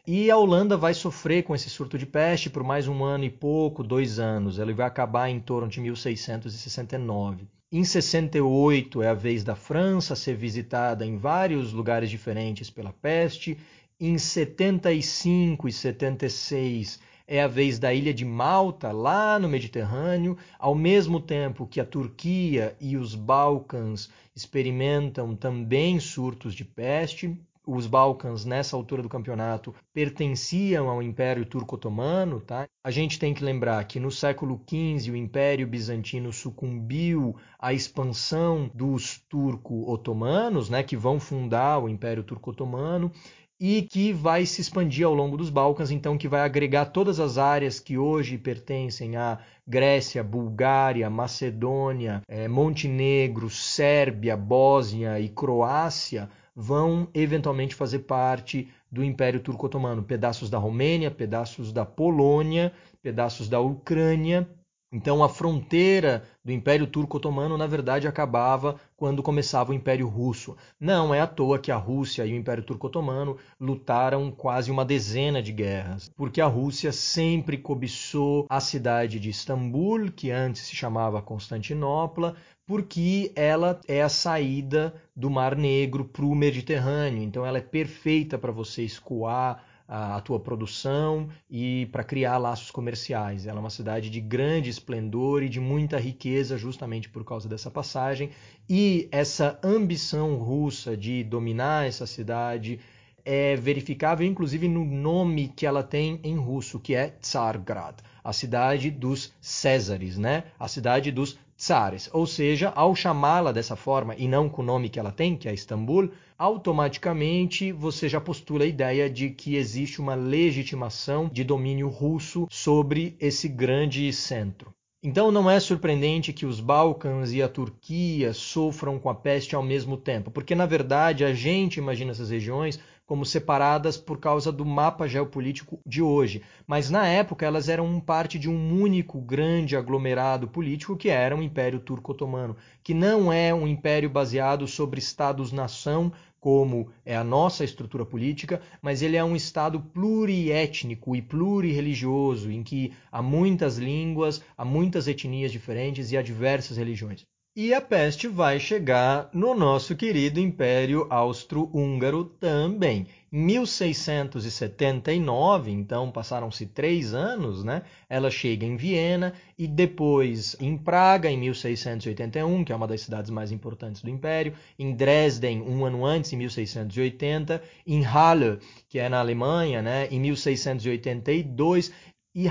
[0.06, 3.30] E a Holanda vai sofrer com esse surto de peste por mais um ano e
[3.30, 4.58] pouco, dois anos.
[4.58, 7.48] Ele vai acabar em torno de 1669.
[7.72, 13.56] Em 68 é a vez da França ser visitada em vários lugares diferentes pela peste.
[13.98, 17.00] Em 75 e 76
[17.30, 21.84] é a vez da ilha de Malta, lá no Mediterrâneo, ao mesmo tempo que a
[21.84, 29.74] Turquia e os Balcãs experimentam também surtos de peste os Balcãs, nessa altura do campeonato,
[29.92, 32.40] pertenciam ao Império Turco-Otomano.
[32.40, 32.66] Tá?
[32.82, 38.70] A gente tem que lembrar que no século XV o Império Bizantino sucumbiu à expansão
[38.74, 43.12] dos turco-otomanos, né, que vão fundar o Império Turco-Otomano
[43.60, 47.36] e que vai se expandir ao longo dos Balcãs, então que vai agregar todas as
[47.36, 57.08] áreas que hoje pertencem à Grécia, Bulgária, Macedônia, eh, Montenegro, Sérvia, Bósnia e Croácia vão
[57.14, 60.02] eventualmente fazer parte do Império Turco-Otomano.
[60.02, 64.48] Pedaços da Romênia, pedaços da Polônia, pedaços da Ucrânia.
[64.92, 70.56] Então a fronteira do Império Turco-Otomano, na verdade, acabava quando começava o Império Russo.
[70.80, 75.40] Não é à toa que a Rússia e o Império Turco-Otomano lutaram quase uma dezena
[75.40, 81.22] de guerras, porque a Rússia sempre cobiçou a cidade de Istambul, que antes se chamava
[81.22, 82.34] Constantinopla,
[82.66, 87.22] porque ela é a saída do Mar Negro para o Mediterrâneo.
[87.22, 93.44] Então ela é perfeita para você escoar a, tua produção e para criar laços comerciais.
[93.44, 97.68] Ela é uma cidade de grande esplendor e de muita riqueza justamente por causa dessa
[97.72, 98.30] passagem.
[98.68, 102.78] E essa ambição russa de dominar essa cidade
[103.24, 108.90] é verificável inclusive no nome que ela tem em russo, que é Tsargrad, a cidade
[108.90, 110.44] dos Césares, né?
[110.58, 112.08] A cidade dos tsares.
[112.12, 115.48] Ou seja, ao chamá-la dessa forma e não com o nome que ela tem, que
[115.48, 121.90] é Istambul, automaticamente você já postula a ideia de que existe uma legitimação de domínio
[121.90, 124.72] russo sobre esse grande centro.
[125.02, 129.62] Então não é surpreendente que os Balcãs e a Turquia sofram com a peste ao
[129.62, 134.64] mesmo tempo, porque na verdade a gente imagina essas regiões como separadas por causa do
[134.64, 140.46] mapa geopolítico de hoje, mas na época elas eram parte de um único grande aglomerado
[140.46, 146.90] político que era o Império Turco-Otomano, que não é um império baseado sobre estados-nação como
[147.04, 152.92] é a nossa estrutura política, mas ele é um Estado pluriétnico e plurirreligioso, em que
[153.12, 157.29] há muitas línguas, há muitas etnias diferentes e há diversas religiões.
[157.56, 163.08] E a peste vai chegar no nosso querido Império Austro-Húngaro também.
[163.32, 167.82] Em 1679, então passaram-se três anos, né?
[168.08, 173.32] Ela chega em Viena e depois em Praga, em 1681, que é uma das cidades
[173.32, 179.08] mais importantes do Império, em Dresden, um ano antes, em 1680, em Halle, que é
[179.08, 180.06] na Alemanha, né?
[180.08, 181.90] Em 1682
[182.34, 182.46] e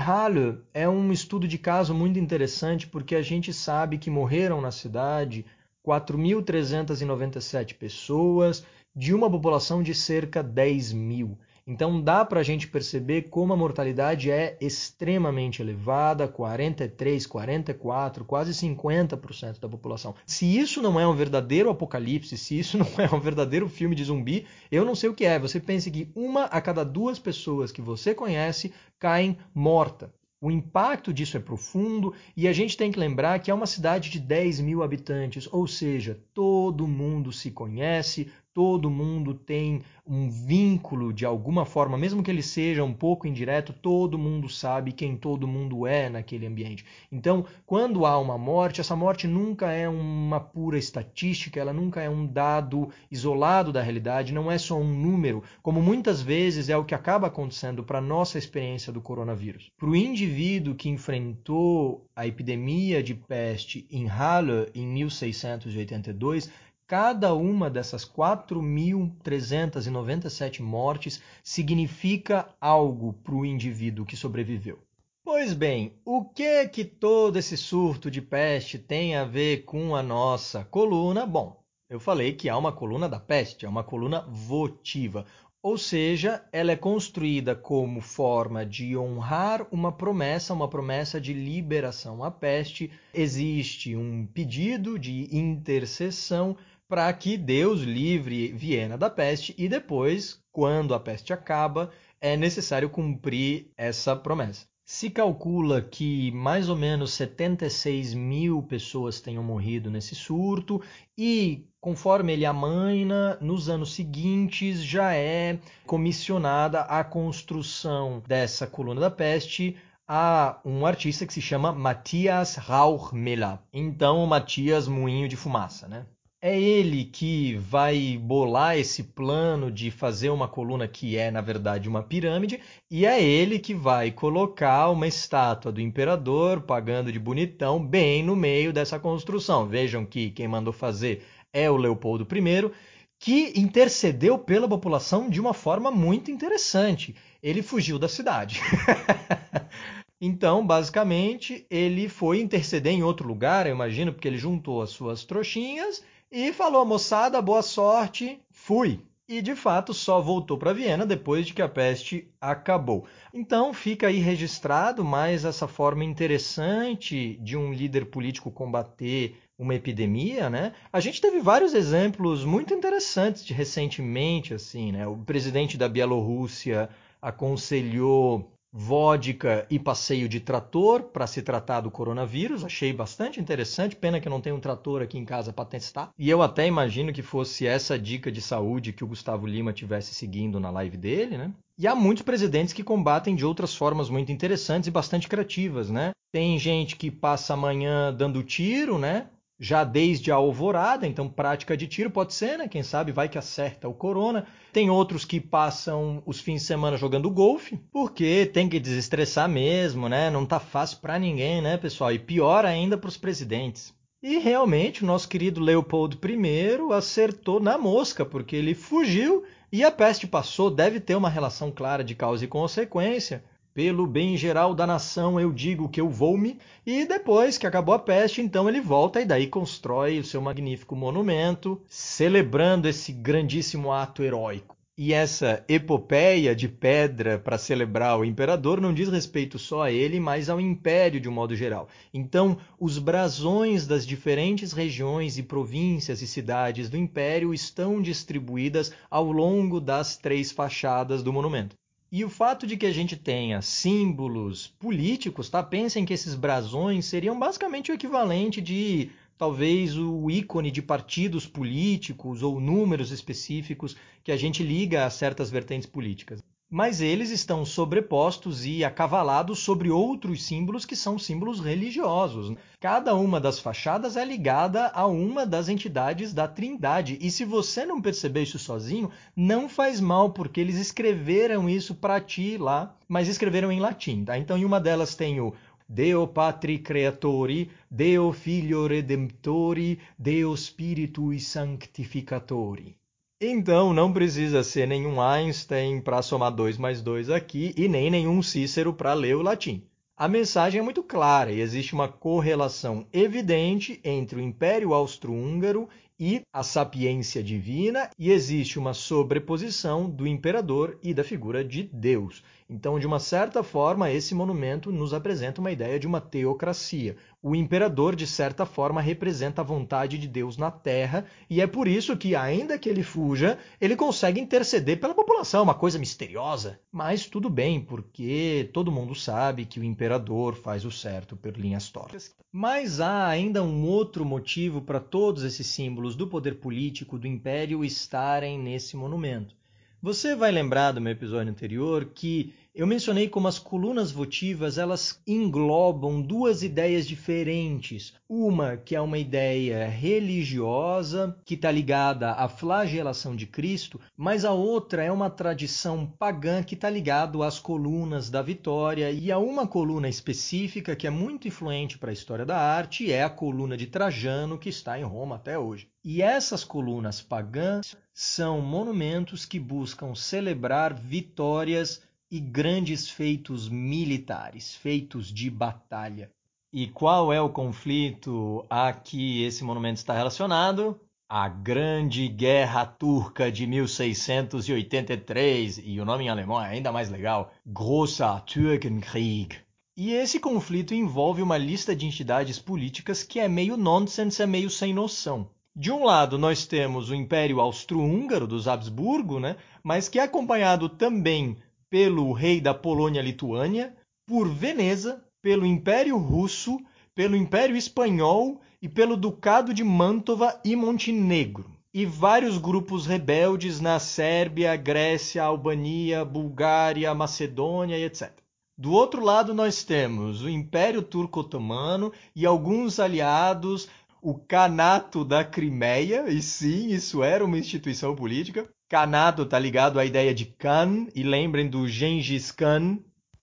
[0.74, 5.46] é um estudo de caso muito interessante porque a gente sabe que morreram na cidade
[5.86, 8.64] 4.397 pessoas,
[8.94, 11.38] de uma população de cerca de 10 mil.
[11.66, 18.52] Então dá para a gente perceber como a mortalidade é extremamente elevada, 43, 44, quase
[18.52, 20.14] 50% da população.
[20.26, 24.04] Se isso não é um verdadeiro apocalipse, se isso não é um verdadeiro filme de
[24.04, 25.38] zumbi, eu não sei o que é.
[25.38, 30.12] Você pensa que uma a cada duas pessoas que você conhece caem morta.
[30.42, 34.08] O impacto disso é profundo e a gente tem que lembrar que é uma cidade
[34.08, 41.12] de 10 mil habitantes, ou seja, todo mundo se conhece, todo mundo tem um vínculo
[41.12, 45.46] de alguma forma, mesmo que ele seja um pouco indireto, todo mundo sabe quem todo
[45.46, 46.84] mundo é naquele ambiente.
[47.12, 52.10] Então, quando há uma morte, essa morte nunca é uma pura estatística, ela nunca é
[52.10, 56.84] um dado isolado da realidade, não é só um número, como muitas vezes é o
[56.84, 59.70] que acaba acontecendo para a nossa experiência do coronavírus.
[59.78, 66.50] Para o indivíduo que enfrentou a epidemia de peste em Halle em 1682,
[66.90, 74.80] Cada uma dessas 4.397 mortes significa algo para o indivíduo que sobreviveu.
[75.22, 80.02] Pois bem, o que que todo esse surto de peste tem a ver com a
[80.02, 81.24] nossa coluna?
[81.24, 85.24] Bom, eu falei que há uma coluna da peste, é uma coluna votiva,
[85.62, 92.24] ou seja, ela é construída como forma de honrar uma promessa, uma promessa de liberação
[92.24, 92.90] à peste.
[93.12, 96.56] Existe um pedido de intercessão
[96.90, 102.90] para que Deus livre Viena da peste e depois, quando a peste acaba, é necessário
[102.90, 104.66] cumprir essa promessa.
[104.84, 110.82] Se calcula que mais ou menos 76 mil pessoas tenham morrido nesse surto,
[111.16, 119.10] e conforme ele amaina, nos anos seguintes já é comissionada a construção dessa coluna da
[119.12, 119.76] peste
[120.08, 123.62] a um artista que se chama Matthias Rauchmela.
[123.72, 126.04] Então, Matias Moinho de Fumaça, né?
[126.42, 131.86] É ele que vai bolar esse plano de fazer uma coluna que é, na verdade,
[131.86, 137.84] uma pirâmide, e é ele que vai colocar uma estátua do imperador, pagando de bonitão,
[137.84, 139.68] bem no meio dessa construção.
[139.68, 141.22] Vejam que quem mandou fazer
[141.52, 142.70] é o Leopoldo I,
[143.18, 147.14] que intercedeu pela população de uma forma muito interessante.
[147.42, 148.60] Ele fugiu da cidade.
[150.22, 155.24] Então, basicamente, ele foi interceder em outro lugar, eu imagino, porque ele juntou as suas
[155.24, 159.00] trouxinhas e falou: moçada, boa sorte, fui.
[159.28, 163.06] E de fato só voltou para Viena depois de que a peste acabou.
[163.32, 170.50] Então fica aí registrado mais essa forma interessante de um líder político combater uma epidemia,
[170.50, 170.72] né?
[170.92, 175.06] A gente teve vários exemplos muito interessantes de recentemente, assim, né?
[175.06, 176.88] O presidente da Bielorrússia
[177.22, 182.64] aconselhou vodka e passeio de trator para se tratar do coronavírus.
[182.64, 183.96] Achei bastante interessante.
[183.96, 186.10] Pena que eu não tenho um trator aqui em casa para testar.
[186.18, 190.14] E eu até imagino que fosse essa dica de saúde que o Gustavo Lima tivesse
[190.14, 191.52] seguindo na live dele, né?
[191.78, 196.10] E há muitos presidentes que combatem de outras formas muito interessantes e bastante criativas, né?
[196.30, 199.26] Tem gente que passa a manhã dando tiro, né?
[199.60, 202.66] Já desde a alvorada, então prática de tiro pode ser, né?
[202.66, 204.46] Quem sabe vai que acerta o corona.
[204.72, 210.08] Tem outros que passam os fins de semana jogando golfe, porque tem que desestressar mesmo,
[210.08, 210.30] né?
[210.30, 212.10] Não tá fácil para ninguém, né, pessoal?
[212.10, 213.92] E pior ainda para os presidentes.
[214.22, 219.90] E realmente o nosso querido Leopoldo I acertou na mosca, porque ele fugiu e a
[219.90, 220.70] peste passou.
[220.70, 223.44] Deve ter uma relação clara de causa e consequência.
[223.72, 228.00] Pelo bem geral da nação eu digo que eu vou-me, e depois que acabou a
[228.00, 234.24] peste, então ele volta e daí constrói o seu magnífico monumento, celebrando esse grandíssimo ato
[234.24, 234.76] heróico.
[234.98, 240.18] E essa epopeia de pedra para celebrar o imperador não diz respeito só a ele,
[240.18, 241.88] mas ao império de um modo geral.
[242.12, 249.30] Então, os brasões das diferentes regiões e províncias e cidades do império estão distribuídas ao
[249.30, 251.79] longo das três fachadas do monumento.
[252.12, 255.62] E o fato de que a gente tenha símbolos políticos, tá?
[255.62, 262.42] Pensem que esses brasões seriam basicamente o equivalente de talvez o ícone de partidos políticos
[262.42, 268.64] ou números específicos que a gente liga a certas vertentes políticas mas eles estão sobrepostos
[268.64, 272.54] e acavalados sobre outros símbolos que são símbolos religiosos.
[272.78, 277.18] Cada uma das fachadas é ligada a uma das entidades da Trindade.
[277.20, 282.20] E se você não perceber isso sozinho, não faz mal, porque eles escreveram isso para
[282.20, 284.24] ti lá, mas escreveram em latim.
[284.24, 284.38] Tá?
[284.38, 285.52] Então, em uma delas tem o
[285.88, 292.99] Deo Patri Creatori, Deo Filho Redemptori, Deo Spiritui Sanctificatori.
[293.42, 298.42] Então não precisa ser nenhum Einstein para somar 2 mais 2 aqui e nem nenhum
[298.42, 299.82] Cícero para ler o latim.
[300.14, 306.42] A mensagem é muito clara e existe uma correlação evidente entre o Império Austro-Húngaro e
[306.52, 312.44] a sapiência divina, e existe uma sobreposição do imperador e da figura de Deus.
[312.72, 317.16] Então, de uma certa forma, esse monumento nos apresenta uma ideia de uma teocracia.
[317.42, 321.88] O imperador, de certa forma, representa a vontade de Deus na terra, e é por
[321.88, 326.78] isso que, ainda que ele fuja, ele consegue interceder pela população, uma coisa misteriosa.
[326.92, 331.90] Mas tudo bem, porque todo mundo sabe que o imperador faz o certo por linhas
[331.90, 332.36] tortas.
[332.52, 337.84] Mas há ainda um outro motivo para todos esses símbolos do poder político do império
[337.84, 339.58] estarem nesse monumento.
[340.02, 345.20] Você vai lembrar do meu episódio anterior que eu mencionei como as colunas votivas elas
[345.26, 348.14] englobam duas ideias diferentes.
[348.26, 354.52] Uma que é uma ideia religiosa que está ligada à flagelação de Cristo, mas a
[354.52, 359.66] outra é uma tradição pagã que está ligada às colunas da vitória e a uma
[359.66, 363.86] coluna específica que é muito influente para a história da arte é a coluna de
[363.86, 365.90] Trajano que está em Roma até hoje.
[366.02, 375.32] E essas colunas pagãs são monumentos que buscam celebrar vitórias e grandes feitos militares, feitos
[375.32, 376.30] de batalha.
[376.70, 381.00] E qual é o conflito a que esse monumento está relacionado?
[381.30, 387.50] A Grande Guerra Turca de 1683, e o nome em alemão é ainda mais legal,
[387.64, 389.56] Großer Türkenkrieg.
[389.96, 394.68] E esse conflito envolve uma lista de entidades políticas que é meio nonsense, é meio
[394.68, 395.48] sem noção.
[395.74, 399.56] De um lado, nós temos o Império Austro-Húngaro dos Habsburgo, né?
[399.82, 401.56] mas que é acompanhado também
[401.88, 403.94] pelo rei da Polônia-Lituânia,
[404.26, 406.78] por Veneza, pelo Império Russo,
[407.14, 413.98] pelo Império Espanhol e pelo Ducado de Mantova e Montenegro, e vários grupos rebeldes na
[413.98, 418.32] Sérvia, Grécia, Albania, Bulgária, Macedônia e etc.
[418.78, 423.88] Do outro lado, nós temos o Império Turco-Otomano e alguns aliados,
[424.22, 430.04] o Canato da Crimeia, e sim, isso era uma instituição política, Kanato está ligado à
[430.04, 432.98] ideia de Khan, e lembrem do Gengis Khan.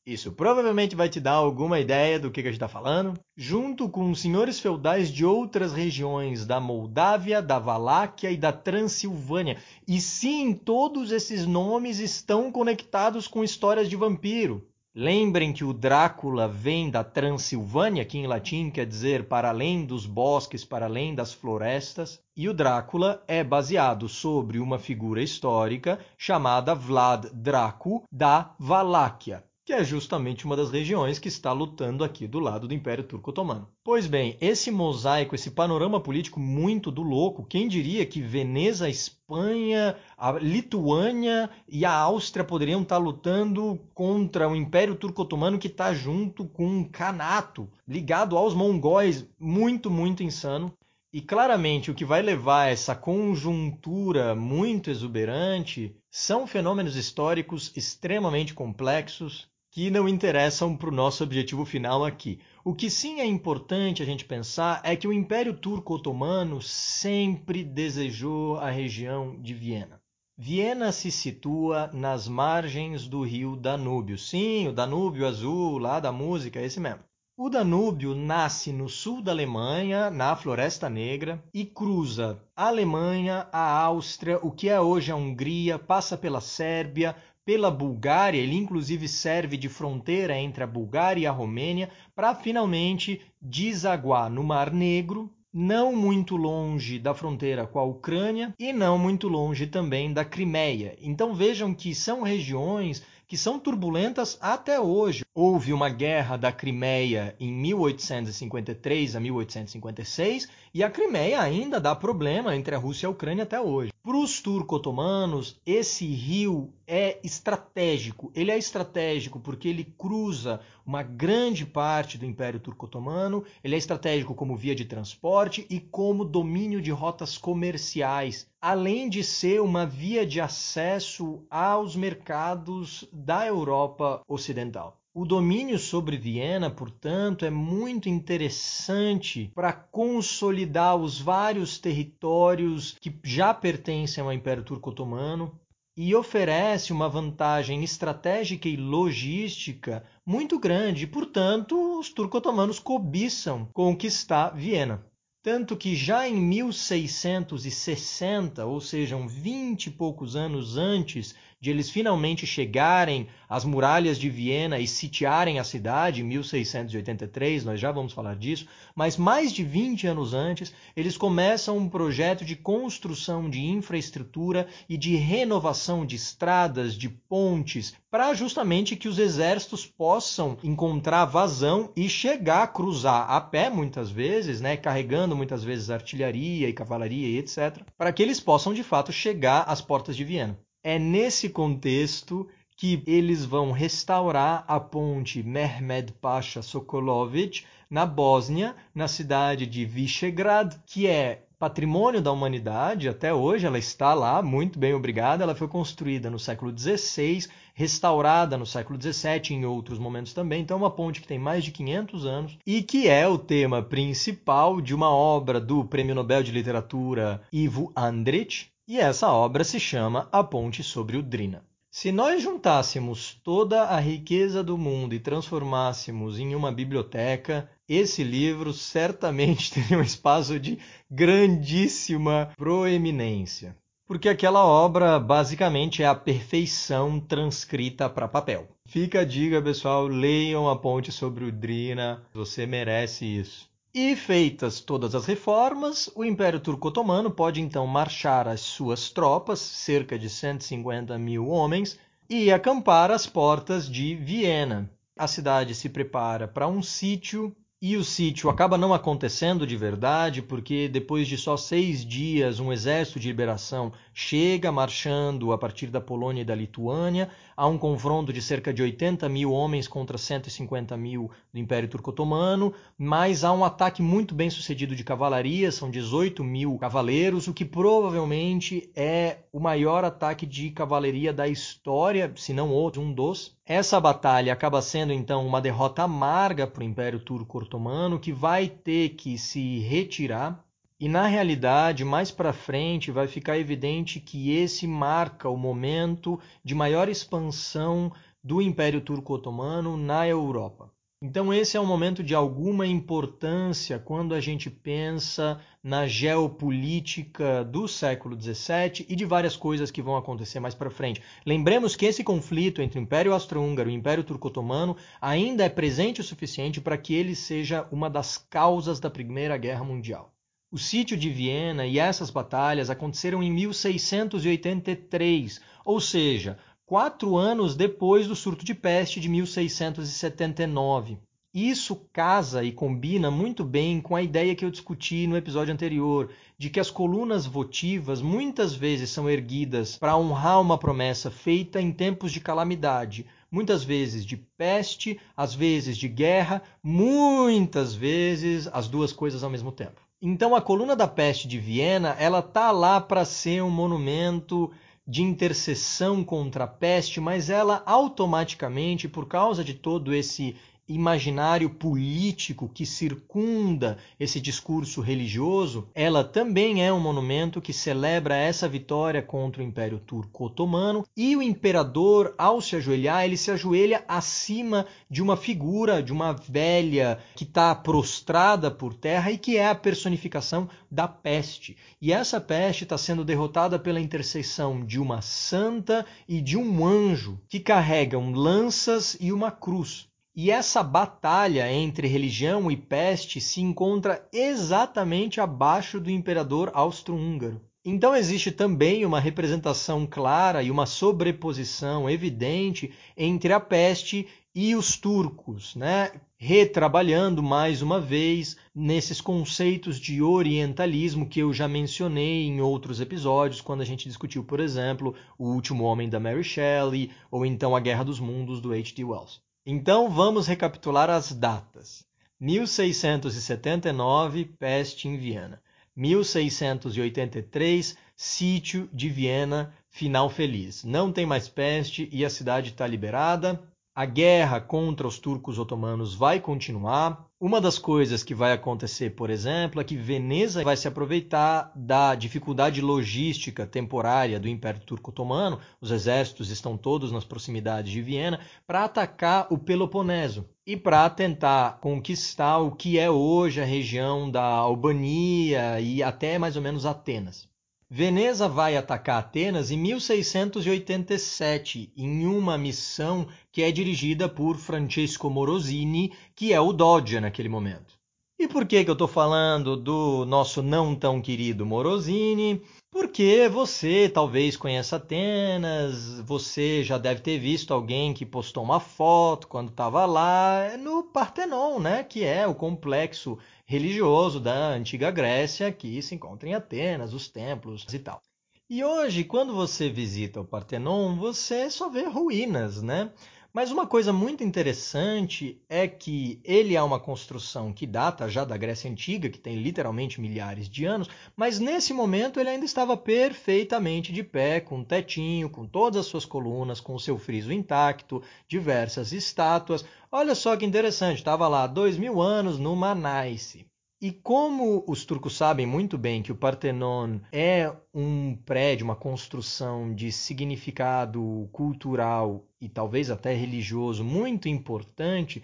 [0.06, 3.14] Isso provavelmente vai te dar alguma ideia do que, que a gente está falando.
[3.36, 9.58] Junto com senhores feudais de outras regiões da Moldávia, da Valáquia e da Transilvânia.
[9.88, 14.66] E sim, todos esses nomes estão conectados com histórias de vampiro.
[15.00, 20.08] Lembrem que o Drácula vem da Transilvânia, que em latim quer dizer para além dos
[20.08, 26.74] bosques, para além das florestas, e o Drácula é baseado sobre uma figura histórica chamada
[26.74, 32.40] Vlad Dracu da Valáquia que é justamente uma das regiões que está lutando aqui do
[32.40, 33.68] lado do Império Turco-Otomano.
[33.84, 38.90] Pois bem, esse mosaico, esse panorama político muito do louco, quem diria que Veneza, a
[38.90, 45.94] Espanha, a Lituânia e a Áustria poderiam estar lutando contra o Império Turco-Otomano que está
[45.94, 50.72] junto com um canato ligado aos mongóis, muito, muito insano.
[51.12, 59.50] E claramente o que vai levar essa conjuntura muito exuberante são fenômenos históricos extremamente complexos
[59.78, 62.40] que não interessam para o nosso objetivo final aqui.
[62.66, 68.58] O que sim é importante a gente pensar é que o Império Turco-Otomano sempre desejou
[68.58, 70.02] a região de Viena.
[70.36, 74.18] Viena se situa nas margens do rio Danúbio.
[74.18, 77.04] Sim, o Danúbio azul, lá da música, esse mesmo.
[77.38, 83.80] O Danúbio nasce no sul da Alemanha, na Floresta Negra, e cruza a Alemanha, a
[83.84, 87.16] Áustria, o que é hoje a Hungria, passa pela Sérvia,
[87.48, 93.22] pela Bulgária, ele inclusive serve de fronteira entre a Bulgária e a Romênia, para finalmente
[93.42, 99.30] desaguar no Mar Negro, não muito longe da fronteira com a Ucrânia e não muito
[99.30, 100.98] longe também da Crimeia.
[101.02, 105.24] Então vejam que são regiões que são turbulentas até hoje.
[105.34, 112.56] Houve uma guerra da Crimeia em 1853 a 1856 e a Crimeia ainda dá problema
[112.56, 113.92] entre a Rússia e a Ucrânia até hoje.
[114.04, 118.32] Para os turco-otomanos, esse rio é estratégico.
[118.34, 124.34] Ele é estratégico porque ele cruza uma grande parte do Império Turco-Otomano, ele é estratégico
[124.34, 130.26] como via de transporte e como domínio de rotas comerciais, além de ser uma via
[130.26, 134.98] de acesso aos mercados da Europa Ocidental.
[135.14, 143.52] O domínio sobre Viena, portanto, é muito interessante para consolidar os vários territórios que já
[143.52, 145.60] pertencem ao Império Turco-Otomano
[145.98, 151.08] e oferece uma vantagem estratégica e logística muito grande.
[151.08, 155.04] Portanto, os turco-otomanos cobiçam conquistar Viena.
[155.42, 162.46] Tanto que já em 1660, ou seja, 20 e poucos anos antes de eles finalmente
[162.46, 168.36] chegarem às muralhas de Viena e sitiarem a cidade em 1683, nós já vamos falar
[168.36, 174.68] disso, mas mais de 20 anos antes, eles começam um projeto de construção de infraestrutura
[174.88, 181.92] e de renovação de estradas, de pontes, para justamente que os exércitos possam encontrar vazão
[181.96, 187.28] e chegar a cruzar a pé muitas vezes, né, carregando muitas vezes artilharia e cavalaria
[187.28, 190.67] e etc, para que eles possam de fato chegar às portas de Viena.
[190.90, 199.06] É nesse contexto que eles vão restaurar a ponte Mehmed Pasha Sokolovich na Bósnia, na
[199.06, 204.94] cidade de Visegrad, que é patrimônio da humanidade, até hoje ela está lá, muito bem
[204.94, 205.44] obrigada.
[205.44, 210.62] Ela foi construída no século XVI, restaurada no século XVII em outros momentos também.
[210.62, 213.82] Então, é uma ponte que tem mais de 500 anos e que é o tema
[213.82, 219.80] principal de uma obra do Prêmio Nobel de Literatura Ivo Andrić, e essa obra se
[219.80, 221.64] chama A Ponte sobre o Drina.
[221.92, 228.72] Se nós juntássemos toda a riqueza do mundo e transformássemos em uma biblioteca, esse livro
[228.72, 230.78] certamente teria um espaço de
[231.10, 233.76] grandíssima proeminência.
[234.06, 238.70] Porque aquela obra basicamente é a perfeição transcrita para papel.
[238.86, 243.70] Fica a dica, pessoal, leiam A Ponte sobre o Drina, você merece isso.
[243.94, 250.20] E feitas todas as reformas, o Império Turco-Otomano pode então marchar as suas tropas, cerca
[250.20, 251.98] de 150 mil homens,
[252.30, 254.90] e acampar às portas de Viena.
[255.18, 260.42] A cidade se prepara para um sítio e o sítio acaba não acontecendo de verdade,
[260.42, 266.02] porque depois de só seis dias, um exército de liberação chega marchando a partir da
[266.02, 267.30] Polônia e da Lituânia.
[267.56, 272.74] Há um confronto de cerca de 80 mil homens contra 150 mil do Império Turco-Otomano,
[272.98, 277.64] mas há um ataque muito bem sucedido de cavalaria, são 18 mil cavaleiros, o que
[277.64, 283.58] provavelmente é o maior ataque de cavalaria da história, se não outro, um dos.
[283.66, 289.16] Essa batalha acaba sendo então uma derrota amarga para o Império Turco-Otomano, que vai ter
[289.16, 290.64] que se retirar.
[291.00, 296.76] E na realidade, mais para frente, vai ficar evidente que esse marca o momento de
[296.76, 298.12] maior expansão
[298.44, 300.92] do Império Turco-Otomano na Europa.
[301.20, 307.88] Então, esse é um momento de alguma importância quando a gente pensa na geopolítica do
[307.88, 311.20] século XVII e de várias coisas que vão acontecer mais para frente.
[311.44, 316.22] Lembremos que esse conflito entre o Império Austro-Húngaro e o Império Turco-Otomano ainda é presente
[316.22, 320.32] o suficiente para que ele seja uma das causas da Primeira Guerra Mundial.
[320.70, 328.28] O sítio de Viena e essas batalhas aconteceram em 1683, ou seja, quatro anos depois
[328.28, 331.18] do surto de peste de 1679.
[331.54, 336.30] Isso casa e combina muito bem com a ideia que eu discuti no episódio anterior,
[336.58, 341.92] de que as colunas votivas muitas vezes são erguidas para honrar uma promessa feita em
[341.92, 349.12] tempos de calamidade, muitas vezes de peste, às vezes de guerra, muitas vezes as duas
[349.12, 350.00] coisas ao mesmo tempo.
[350.22, 354.72] Então a coluna da peste de Viena, ela tá lá para ser um monumento
[355.08, 360.58] de intercessão contra a peste, mas ela automaticamente, por causa de todo esse
[360.88, 368.70] imaginário político que circunda esse discurso religioso, ela também é um monumento que celebra essa
[368.70, 374.04] vitória contra o Império Turco Otomano e o imperador, ao se ajoelhar, ele se ajoelha
[374.08, 379.68] acima de uma figura, de uma velha que está prostrada por terra e que é
[379.68, 381.76] a personificação da peste.
[382.02, 387.40] E essa peste está sendo derrotada pela intercessão de uma santa e de um anjo
[387.50, 390.08] que carregam lanças e uma cruz.
[390.40, 397.60] E essa batalha entre religião e peste se encontra exatamente abaixo do imperador austro-húngaro.
[397.84, 404.96] Então existe também uma representação clara e uma sobreposição evidente entre a peste e os
[404.96, 406.12] turcos, né?
[406.38, 413.60] retrabalhando mais uma vez nesses conceitos de orientalismo que eu já mencionei em outros episódios,
[413.60, 417.80] quando a gente discutiu, por exemplo, O Último Homem da Mary Shelley ou então A
[417.80, 419.04] Guerra dos Mundos do H.G.
[419.04, 419.47] Wells.
[419.70, 422.06] Então vamos recapitular as datas.
[422.40, 425.62] 1679, peste em Viena.
[425.94, 430.86] 1683, sítio de Viena, final feliz.
[430.86, 433.62] Não tem mais peste e a cidade está liberada.
[433.98, 437.26] A guerra contra os turcos otomanos vai continuar.
[437.42, 442.14] Uma das coisas que vai acontecer, por exemplo, é que Veneza vai se aproveitar da
[442.14, 448.40] dificuldade logística temporária do Império Turco Otomano, os exércitos estão todos nas proximidades de Viena,
[448.68, 454.44] para atacar o Peloponeso e para tentar conquistar o que é hoje a região da
[454.44, 457.50] Albania e até mais ou menos Atenas.
[457.90, 466.12] Veneza vai atacar Atenas em 1687, em uma missão que é dirigida por Francesco Morosini,
[466.36, 467.98] que é o Doge naquele momento.
[468.38, 472.62] E por que, que eu estou falando do nosso não tão querido Morosini?
[472.92, 479.48] Porque você talvez conheça Atenas, você já deve ter visto alguém que postou uma foto
[479.48, 482.04] quando estava lá no Partenon, né?
[482.04, 487.86] Que é o complexo religioso da antiga Grécia que se encontra em Atenas, os templos
[487.94, 488.22] e tal.
[488.70, 493.12] E hoje, quando você visita o Partenon, você só vê ruínas, né?
[493.54, 498.56] Mas uma coisa muito interessante é que ele é uma construção que data já da
[498.58, 504.14] Grécia Antiga, que tem literalmente milhares de anos, mas nesse momento ele ainda estava perfeitamente
[504.14, 508.22] de pé, com um tetinho, com todas as suas colunas, com o seu friso intacto,
[508.48, 509.84] diversas estátuas.
[510.12, 513.66] Olha só que interessante, estava lá dois mil anos no Nice.
[514.00, 519.92] E como os turcos sabem muito bem que o Partenon é um prédio, uma construção
[519.92, 525.42] de significado cultural e talvez até religioso muito importante,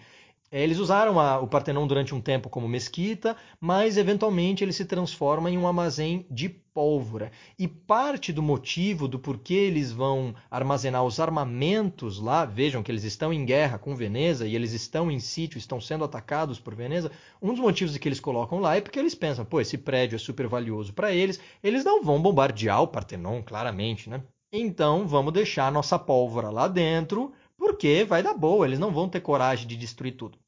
[0.62, 5.50] eles usaram a, o Partenon durante um tempo como mesquita, mas eventualmente ele se transforma
[5.50, 7.32] em um armazém de pólvora.
[7.58, 13.02] E parte do motivo do porquê eles vão armazenar os armamentos lá, vejam que eles
[13.02, 17.10] estão em guerra com Veneza e eles estão em sítio, estão sendo atacados por Veneza.
[17.42, 20.18] Um dos motivos que eles colocam lá é porque eles pensam, pô, esse prédio é
[20.18, 24.22] super valioso para eles, eles não vão bombardear o Partenon, claramente, né?
[24.52, 29.20] Então vamos deixar nossa pólvora lá dentro, porque vai dar boa, eles não vão ter
[29.20, 30.43] coragem de destruir tudo.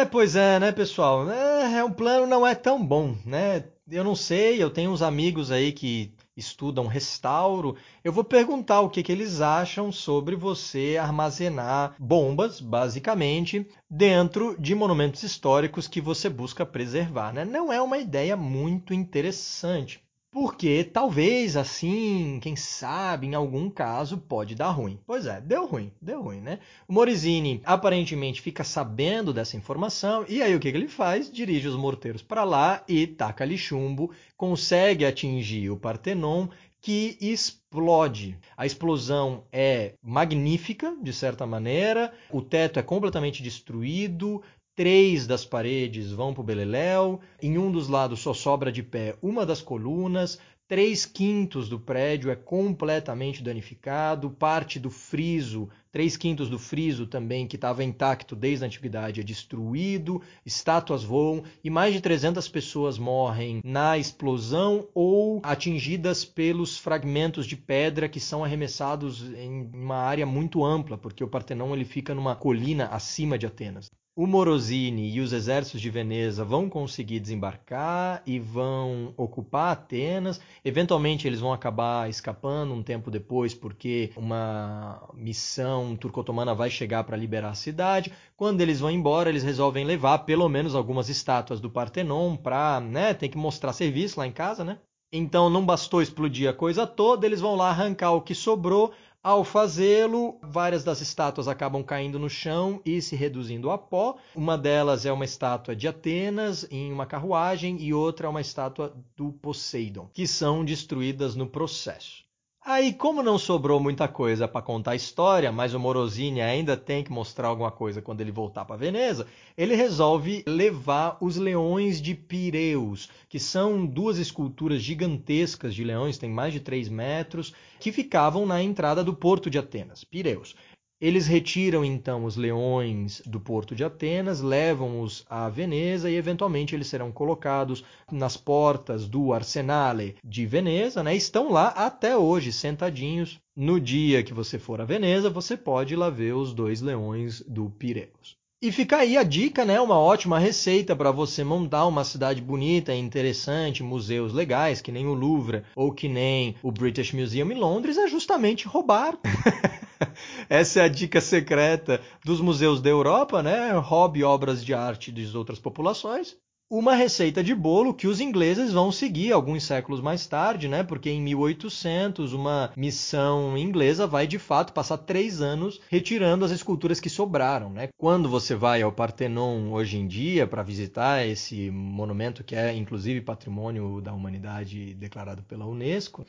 [0.00, 1.30] É, pois é, né, pessoal?
[1.30, 3.64] É, é, um plano não é tão bom, né?
[3.86, 7.76] Eu não sei, eu tenho uns amigos aí que estudam restauro.
[8.02, 14.74] Eu vou perguntar o que, que eles acham sobre você armazenar bombas, basicamente, dentro de
[14.74, 17.44] monumentos históricos que você busca preservar, né?
[17.44, 20.02] Não é uma ideia muito interessante.
[20.32, 24.98] Porque talvez assim, quem sabe, em algum caso pode dar ruim.
[25.04, 26.60] Pois é, deu ruim, deu ruim, né?
[26.86, 31.30] O Morizini aparentemente fica sabendo dessa informação e aí o que, ele faz?
[31.30, 36.48] Dirige os morteiros para lá e taca ali chumbo, consegue atingir o Partenon
[36.80, 38.38] que explode.
[38.56, 44.42] A explosão é magnífica, de certa maneira, o teto é completamente destruído,
[44.80, 49.14] Três das paredes vão para o Beleléu, em um dos lados só sobra de pé
[49.20, 56.48] uma das colunas, três quintos do prédio é completamente danificado, parte do friso, três quintos
[56.48, 61.92] do friso também, que estava intacto desde a antiguidade, é destruído, estátuas voam e mais
[61.92, 69.30] de 300 pessoas morrem na explosão ou atingidas pelos fragmentos de pedra que são arremessados
[69.34, 73.90] em uma área muito ampla, porque o Partenon ele fica numa colina acima de Atenas
[74.16, 80.40] o Morosini e os exércitos de Veneza vão conseguir desembarcar e vão ocupar Atenas.
[80.64, 87.16] Eventualmente eles vão acabar escapando um tempo depois, porque uma missão turco-otomana vai chegar para
[87.16, 88.12] liberar a cidade.
[88.36, 93.14] Quando eles vão embora, eles resolvem levar pelo menos algumas estátuas do Partenon para, né,
[93.14, 94.78] tem que mostrar serviço lá em casa, né?
[95.12, 98.92] Então não bastou explodir a coisa toda, eles vão lá arrancar o que sobrou,
[99.22, 104.16] ao fazê-lo, várias das estátuas acabam caindo no chão e se reduzindo a pó.
[104.34, 108.94] Uma delas é uma estátua de Atenas em uma carruagem e outra é uma estátua
[109.16, 112.24] do Poseidon, que são destruídas no processo.
[112.62, 117.02] Aí, como não sobrou muita coisa para contar a história, mas o Morosini ainda tem
[117.02, 122.14] que mostrar alguma coisa quando ele voltar para Veneza, ele resolve levar os leões de
[122.14, 128.44] Pireus, que são duas esculturas gigantescas de leões, tem mais de 3 metros, que ficavam
[128.44, 130.54] na entrada do porto de Atenas, Pireus.
[131.00, 136.88] Eles retiram então os leões do porto de Atenas, levam-os a Veneza e eventualmente eles
[136.88, 137.82] serão colocados
[138.12, 141.16] nas portas do Arsenale de Veneza, né?
[141.16, 143.40] Estão lá até hoje sentadinhos.
[143.56, 147.40] No dia que você for a Veneza, você pode ir lá ver os dois leões
[147.48, 148.38] do Pireus.
[148.62, 149.80] E fica aí a dica, né?
[149.80, 155.14] Uma ótima receita para você montar uma cidade bonita interessante, museus legais, que nem o
[155.14, 159.18] Louvre ou que nem o British Museum em Londres, é justamente roubar.
[160.50, 163.70] Essa é a dica secreta dos museus da Europa, né?
[163.74, 166.36] Hobby obras de arte de outras populações.
[166.68, 170.82] Uma receita de bolo que os ingleses vão seguir alguns séculos mais tarde, né?
[170.82, 176.98] Porque em 1800 uma missão inglesa vai de fato passar três anos retirando as esculturas
[176.98, 177.88] que sobraram, né?
[177.96, 183.20] Quando você vai ao Partenon hoje em dia para visitar esse monumento que é inclusive
[183.20, 186.24] patrimônio da humanidade declarado pela UNESCO,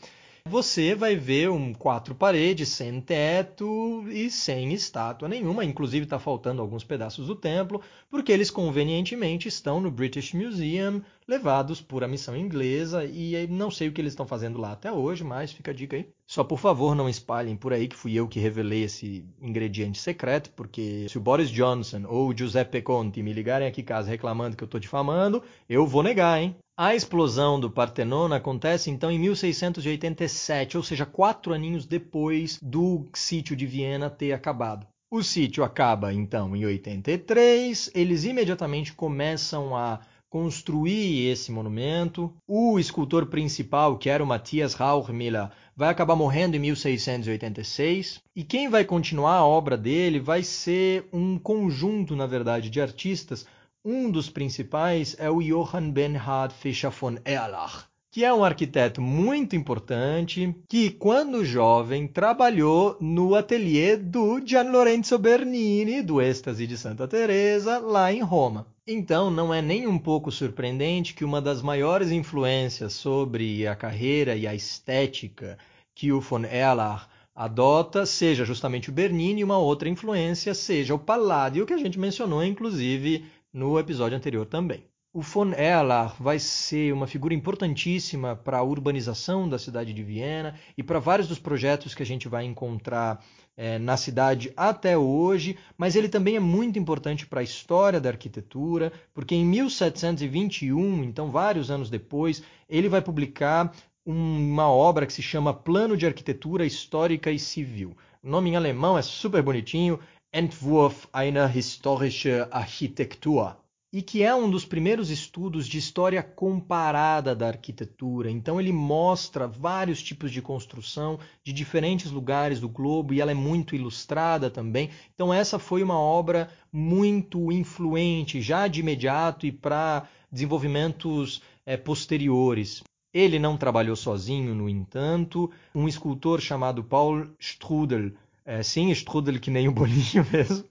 [0.46, 5.64] você vai ver um quatro paredes sem teto e sem estátua nenhuma.
[5.64, 11.02] Inclusive está faltando alguns pedaços do templo, porque eles convenientemente estão no British Museum,
[11.32, 14.92] levados por a missão inglesa e não sei o que eles estão fazendo lá até
[14.92, 16.06] hoje, mas fica a dica aí.
[16.28, 20.52] Só por favor não espalhem por aí que fui eu que revelei esse ingrediente secreto,
[20.52, 24.58] porque se o Boris Johnson ou o Giuseppe Conte me ligarem aqui em casa reclamando
[24.58, 26.54] que eu estou difamando, eu vou negar, hein?
[26.78, 33.56] A explosão do Partenon acontece então em 1687, ou seja, quatro aninhos depois do sítio
[33.56, 34.86] de Viena ter acabado.
[35.10, 40.00] O sítio acaba então em 83, eles imediatamente começam a
[40.32, 42.34] construir esse monumento.
[42.48, 48.22] O escultor principal, que era o Matthias Rauchmiller, vai acabar morrendo em 1686.
[48.34, 53.46] E quem vai continuar a obra dele vai ser um conjunto, na verdade, de artistas
[53.84, 59.56] um dos principais é o Johann Bernhard Fischer von Erlach, que é um arquiteto muito
[59.56, 67.08] importante, que quando jovem trabalhou no ateliê do Gian Lorenzo Bernini, do êxtase de Santa
[67.08, 68.68] Teresa, lá em Roma.
[68.86, 74.36] Então, não é nem um pouco surpreendente que uma das maiores influências sobre a carreira
[74.36, 75.58] e a estética
[75.96, 81.00] que o von Erlach adota seja justamente o Bernini e uma outra influência seja o
[81.00, 84.91] Palladio, que a gente mencionou inclusive no episódio anterior também.
[85.14, 90.56] O von Erlach vai ser uma figura importantíssima para a urbanização da cidade de Viena
[90.78, 93.22] e para vários dos projetos que a gente vai encontrar
[93.58, 98.08] é, na cidade até hoje, mas ele também é muito importante para a história da
[98.08, 105.22] arquitetura, porque em 1721, então vários anos depois, ele vai publicar uma obra que se
[105.22, 107.98] chama Plano de Arquitetura Histórica e Civil.
[108.24, 110.00] O nome em alemão é super bonitinho,
[110.34, 113.58] Entwurf einer historische Architektur,
[113.94, 118.32] e que é um dos primeiros estudos de história comparada da arquitetura.
[118.32, 123.36] Então ele mostra vários tipos de construção de diferentes lugares do globo e ela é
[123.36, 124.90] muito ilustrada também.
[125.14, 132.82] Então essa foi uma obra muito influente já de imediato e para desenvolvimentos é, posteriores.
[133.14, 138.14] Ele não trabalhou sozinho, no entanto, um escultor chamado Paul Strudel
[138.46, 140.66] é, sim, strudel que nem o bolinho mesmo.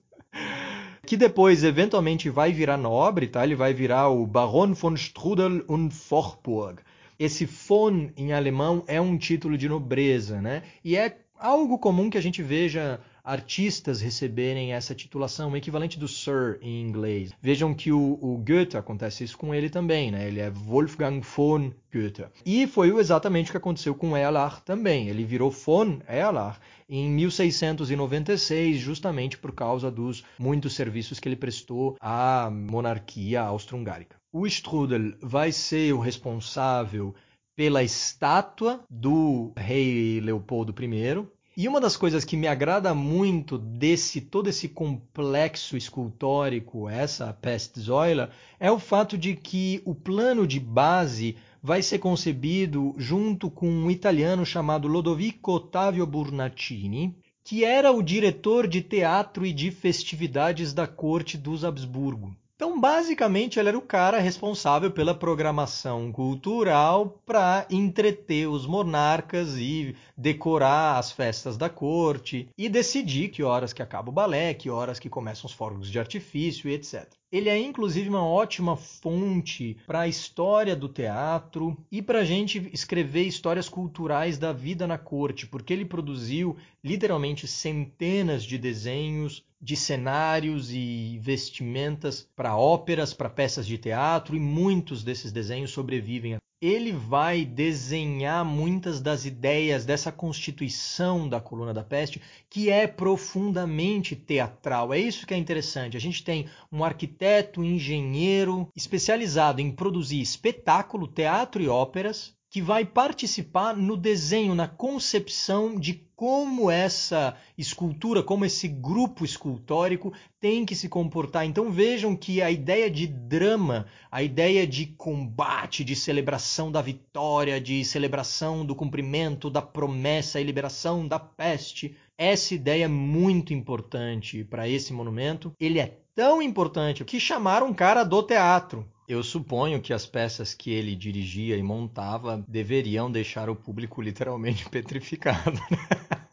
[1.11, 3.43] Que depois, eventualmente, vai virar nobre, tá?
[3.43, 6.83] Ele vai virar o Baron von Strudel und Forburg.
[7.19, 10.63] Esse von, em alemão, é um título de nobreza, né?
[10.85, 16.09] E é algo comum que a gente veja artistas receberem essa titulação, o equivalente do
[16.09, 17.31] Sir em inglês.
[17.41, 20.27] Vejam que o, o, Goethe acontece isso com ele também, né?
[20.27, 22.27] Ele é Wolfgang von Goethe.
[22.45, 25.09] E foi exatamente o que aconteceu com Erlach também.
[25.09, 26.59] Ele virou von Erlach
[26.89, 34.17] em 1696, justamente por causa dos muitos serviços que ele prestou à monarquia austro-hungárica.
[34.33, 37.15] O Strudel vai ser o responsável
[37.57, 41.27] pela estátua do rei Leopoldo I,
[41.63, 48.29] e uma das coisas que me agrada muito desse todo esse complexo escultórico, essa Pestsäule,
[48.59, 53.91] é o fato de que o plano de base vai ser concebido junto com um
[53.91, 60.87] italiano chamado Lodovico Ottavio Burnacini, que era o diretor de teatro e de festividades da
[60.87, 62.35] corte dos Habsburgo.
[62.61, 69.97] Então, basicamente, ele era o cara responsável pela programação cultural para entreter os monarcas e
[70.21, 74.99] decorar as festas da corte e decidir que horas que acaba o balé, que horas
[74.99, 77.09] que começam os fogos de artifício e etc.
[77.33, 82.69] Ele é inclusive uma ótima fonte para a história do teatro e para a gente
[82.71, 89.77] escrever histórias culturais da vida na corte, porque ele produziu literalmente centenas de desenhos de
[89.77, 96.39] cenários e vestimentas para óperas, para peças de teatro e muitos desses desenhos sobrevivem.
[96.61, 104.15] Ele vai desenhar muitas das ideias dessa constituição da coluna da peste, que é profundamente
[104.15, 104.93] teatral.
[104.93, 105.97] É isso que é interessante.
[105.97, 112.85] A gente tem um arquiteto, engenheiro especializado em produzir espetáculo, teatro e óperas, que vai
[112.85, 120.75] participar no desenho, na concepção de como essa escultura, como esse grupo escultórico tem que
[120.75, 121.47] se comportar.
[121.47, 127.61] Então vejam que a ideia de drama, a ideia de combate, de celebração da vitória,
[127.61, 134.45] de celebração do cumprimento da promessa e liberação da peste, essa ideia é muito importante
[134.45, 135.55] para esse monumento.
[135.59, 140.55] Ele é tão importante que chamaram um cara do teatro eu suponho que as peças
[140.55, 145.59] que ele dirigia e montava deveriam deixar o público literalmente petrificado.
[145.69, 146.27] Né?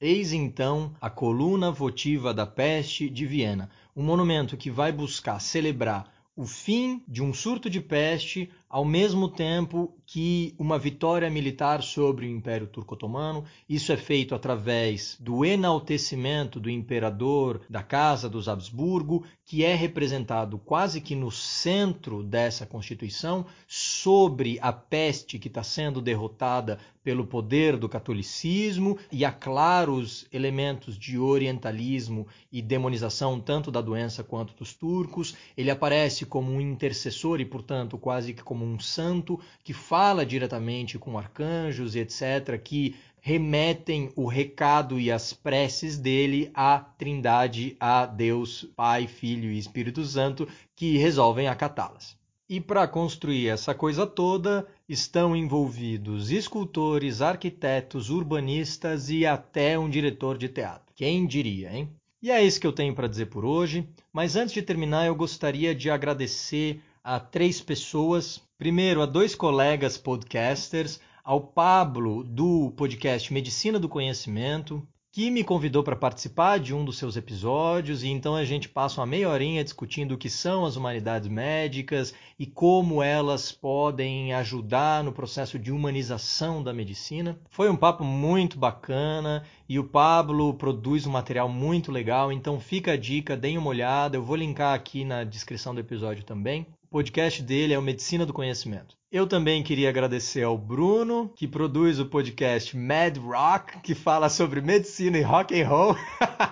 [0.00, 6.08] Eis então a coluna votiva da peste de Viena, um monumento que vai buscar celebrar
[6.36, 12.26] o fim de um surto de peste, ao mesmo tempo que uma vitória militar sobre
[12.26, 13.44] o Império Turco-Otomano.
[13.68, 20.58] Isso é feito através do enaltecimento do imperador da Casa dos Habsburgo, que é representado
[20.58, 27.76] quase que no centro dessa Constituição, sobre a peste que está sendo derrotada pelo poder
[27.76, 34.72] do catolicismo, e há claros elementos de orientalismo e demonização tanto da doença quanto dos
[34.72, 35.34] turcos.
[35.56, 40.98] Ele aparece como um intercessor e, portanto, quase que como um santo que fala diretamente
[40.98, 48.68] com arcanjos etc., que remetem o recado e as preces dele à Trindade, a Deus,
[48.74, 52.16] Pai, Filho e Espírito Santo, que resolvem acatá-las.
[52.48, 60.36] E para construir essa coisa toda estão envolvidos escultores, arquitetos, urbanistas e até um diretor
[60.36, 60.92] de teatro.
[60.94, 61.88] Quem diria, hein?
[62.20, 63.88] E é isso que eu tenho para dizer por hoje.
[64.12, 68.40] Mas antes de terminar, eu gostaria de agradecer a três pessoas.
[68.62, 75.82] Primeiro, a dois colegas podcasters, ao Pablo do podcast Medicina do Conhecimento, que me convidou
[75.82, 79.64] para participar de um dos seus episódios, e então a gente passa uma meia horinha
[79.64, 85.72] discutindo o que são as humanidades médicas e como elas podem ajudar no processo de
[85.72, 87.40] humanização da medicina.
[87.50, 92.92] Foi um papo muito bacana e o Pablo produz um material muito legal, então fica
[92.92, 96.64] a dica, deem uma olhada, eu vou linkar aqui na descrição do episódio também.
[96.92, 98.98] Podcast dele é o Medicina do Conhecimento.
[99.12, 104.62] Eu também queria agradecer ao Bruno, que produz o podcast Mad Rock, que fala sobre
[104.62, 105.94] medicina e rock and roll.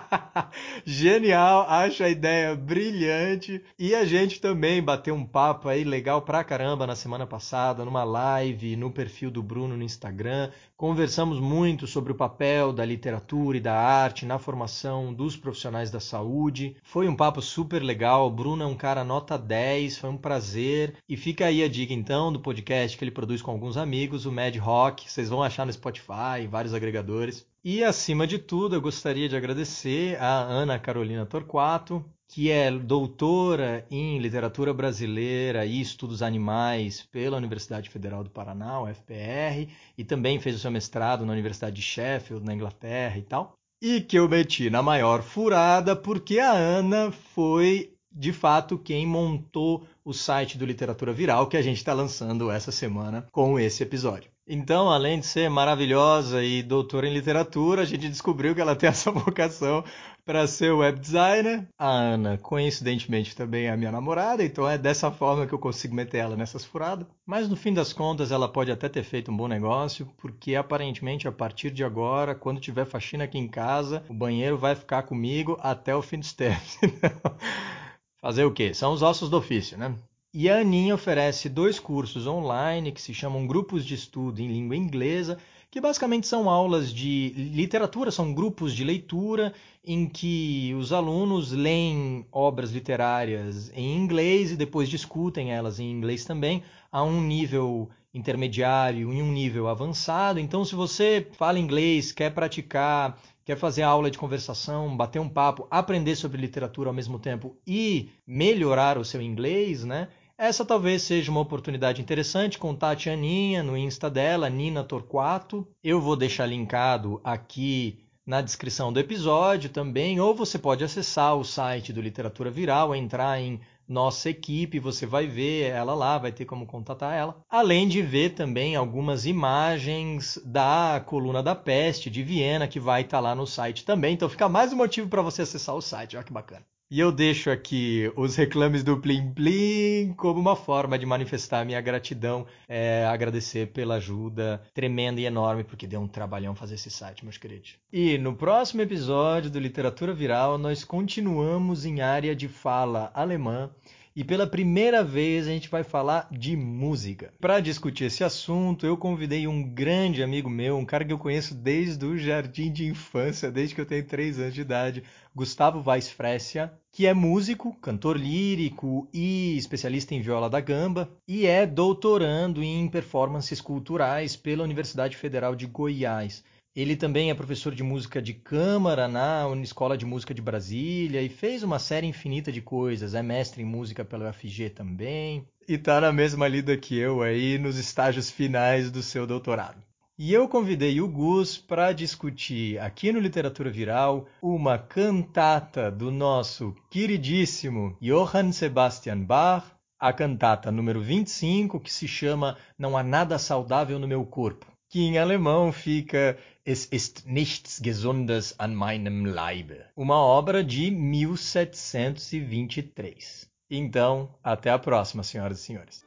[0.85, 3.63] Genial, acho a ideia brilhante.
[3.79, 8.03] E a gente também bateu um papo aí legal pra caramba na semana passada, numa
[8.03, 10.51] live no perfil do Bruno no Instagram.
[10.77, 15.99] Conversamos muito sobre o papel da literatura e da arte na formação dos profissionais da
[15.99, 16.75] saúde.
[16.83, 18.27] Foi um papo super legal.
[18.27, 20.95] O Bruno é um cara nota 10, foi um prazer.
[21.09, 22.50] E fica aí a dica então do podcast
[22.97, 25.09] que ele produz com alguns amigos, o Mad Rock.
[25.09, 27.45] Vocês vão achar no Spotify, vários agregadores.
[27.63, 33.85] E acima de tudo, eu gostaria de agradecer a Ana Carolina Torquato, que é doutora
[33.91, 40.55] em literatura brasileira e estudos animais pela Universidade Federal do Paraná, UFPR, e também fez
[40.55, 43.53] o seu mestrado na Universidade de Sheffield, na Inglaterra e tal.
[43.81, 49.87] E que eu meti na maior furada porque a Ana foi de fato quem montou
[50.03, 54.31] o site do Literatura Viral que a gente está lançando essa semana com esse episódio.
[54.47, 58.89] Então, além de ser maravilhosa e doutora em literatura, a gente descobriu que ela tem
[58.89, 59.83] essa vocação
[60.25, 61.67] para ser web designer.
[61.77, 65.95] A Ana, coincidentemente, também é a minha namorada, então é dessa forma que eu consigo
[65.95, 67.07] meter ela nessas furadas.
[67.25, 71.27] Mas no fim das contas, ela pode até ter feito um bom negócio, porque aparentemente
[71.27, 75.57] a partir de agora, quando tiver faxina aqui em casa, o banheiro vai ficar comigo
[75.61, 76.77] até o fim dos tempos.
[78.21, 78.71] Fazer o quê?
[78.71, 79.95] São os ossos do ofício, né?
[80.31, 84.77] E a Aninha oferece dois cursos online que se chamam Grupos de Estudo em Língua
[84.77, 85.39] Inglesa,
[85.71, 89.53] que basicamente são aulas de literatura, são grupos de leitura
[89.83, 96.23] em que os alunos leem obras literárias em inglês e depois discutem elas em inglês
[96.23, 96.61] também,
[96.91, 100.39] a um nível intermediário e um nível avançado.
[100.39, 105.67] Então, se você fala inglês, quer praticar quer fazer aula de conversação, bater um papo,
[105.69, 110.07] aprender sobre literatura ao mesmo tempo e melhorar o seu inglês, né?
[110.37, 112.57] Essa talvez seja uma oportunidade interessante.
[112.57, 115.67] Contate a Aninha no Insta dela, Nina Torquato.
[115.83, 121.43] Eu vou deixar linkado aqui na descrição do episódio também, ou você pode acessar o
[121.43, 123.59] site do Literatura Viral, entrar em
[123.91, 127.43] nossa equipe, você vai ver ela lá, vai ter como contatar ela.
[127.49, 133.17] Além de ver também algumas imagens da coluna da peste de Viena, que vai estar
[133.17, 134.13] tá lá no site também.
[134.13, 136.65] Então fica mais um motivo para você acessar o site, olha que bacana.
[136.93, 141.79] E eu deixo aqui os reclames do Plim Plim como uma forma de manifestar minha
[141.79, 147.23] gratidão, é, agradecer pela ajuda tremenda e enorme, porque deu um trabalhão fazer esse site,
[147.23, 147.77] meus queridos.
[147.93, 153.71] E no próximo episódio do Literatura Viral, nós continuamos em área de fala alemã
[154.15, 157.33] e pela primeira vez a gente vai falar de música.
[157.39, 161.55] Para discutir esse assunto, eu convidei um grande amigo meu, um cara que eu conheço
[161.55, 165.03] desde o jardim de infância, desde que eu tenho 3 anos de idade,
[165.33, 171.65] Gustavo Weisfressia, que é músico, cantor lírico e especialista em viola da gamba, e é
[171.65, 176.43] doutorando em performances culturais pela Universidade Federal de Goiás.
[176.73, 181.27] Ele também é professor de música de câmara na Escola de Música de Brasília e
[181.27, 183.13] fez uma série infinita de coisas.
[183.13, 185.45] É mestre em música pela UFG também.
[185.67, 189.83] E tá na mesma lida que eu aí nos estágios finais do seu doutorado.
[190.17, 196.73] E eu convidei o Gus para discutir aqui no Literatura Viral uma cantata do nosso
[196.89, 199.65] queridíssimo Johann Sebastian Bach,
[199.99, 204.99] a cantata número 25, que se chama Não há nada saudável no meu corpo, que
[204.99, 213.49] em alemão fica Es ist nichts Gesundes an meinem Leibe, uma obra de 1723.
[213.67, 216.05] Então, até a próxima, senhoras e senhores.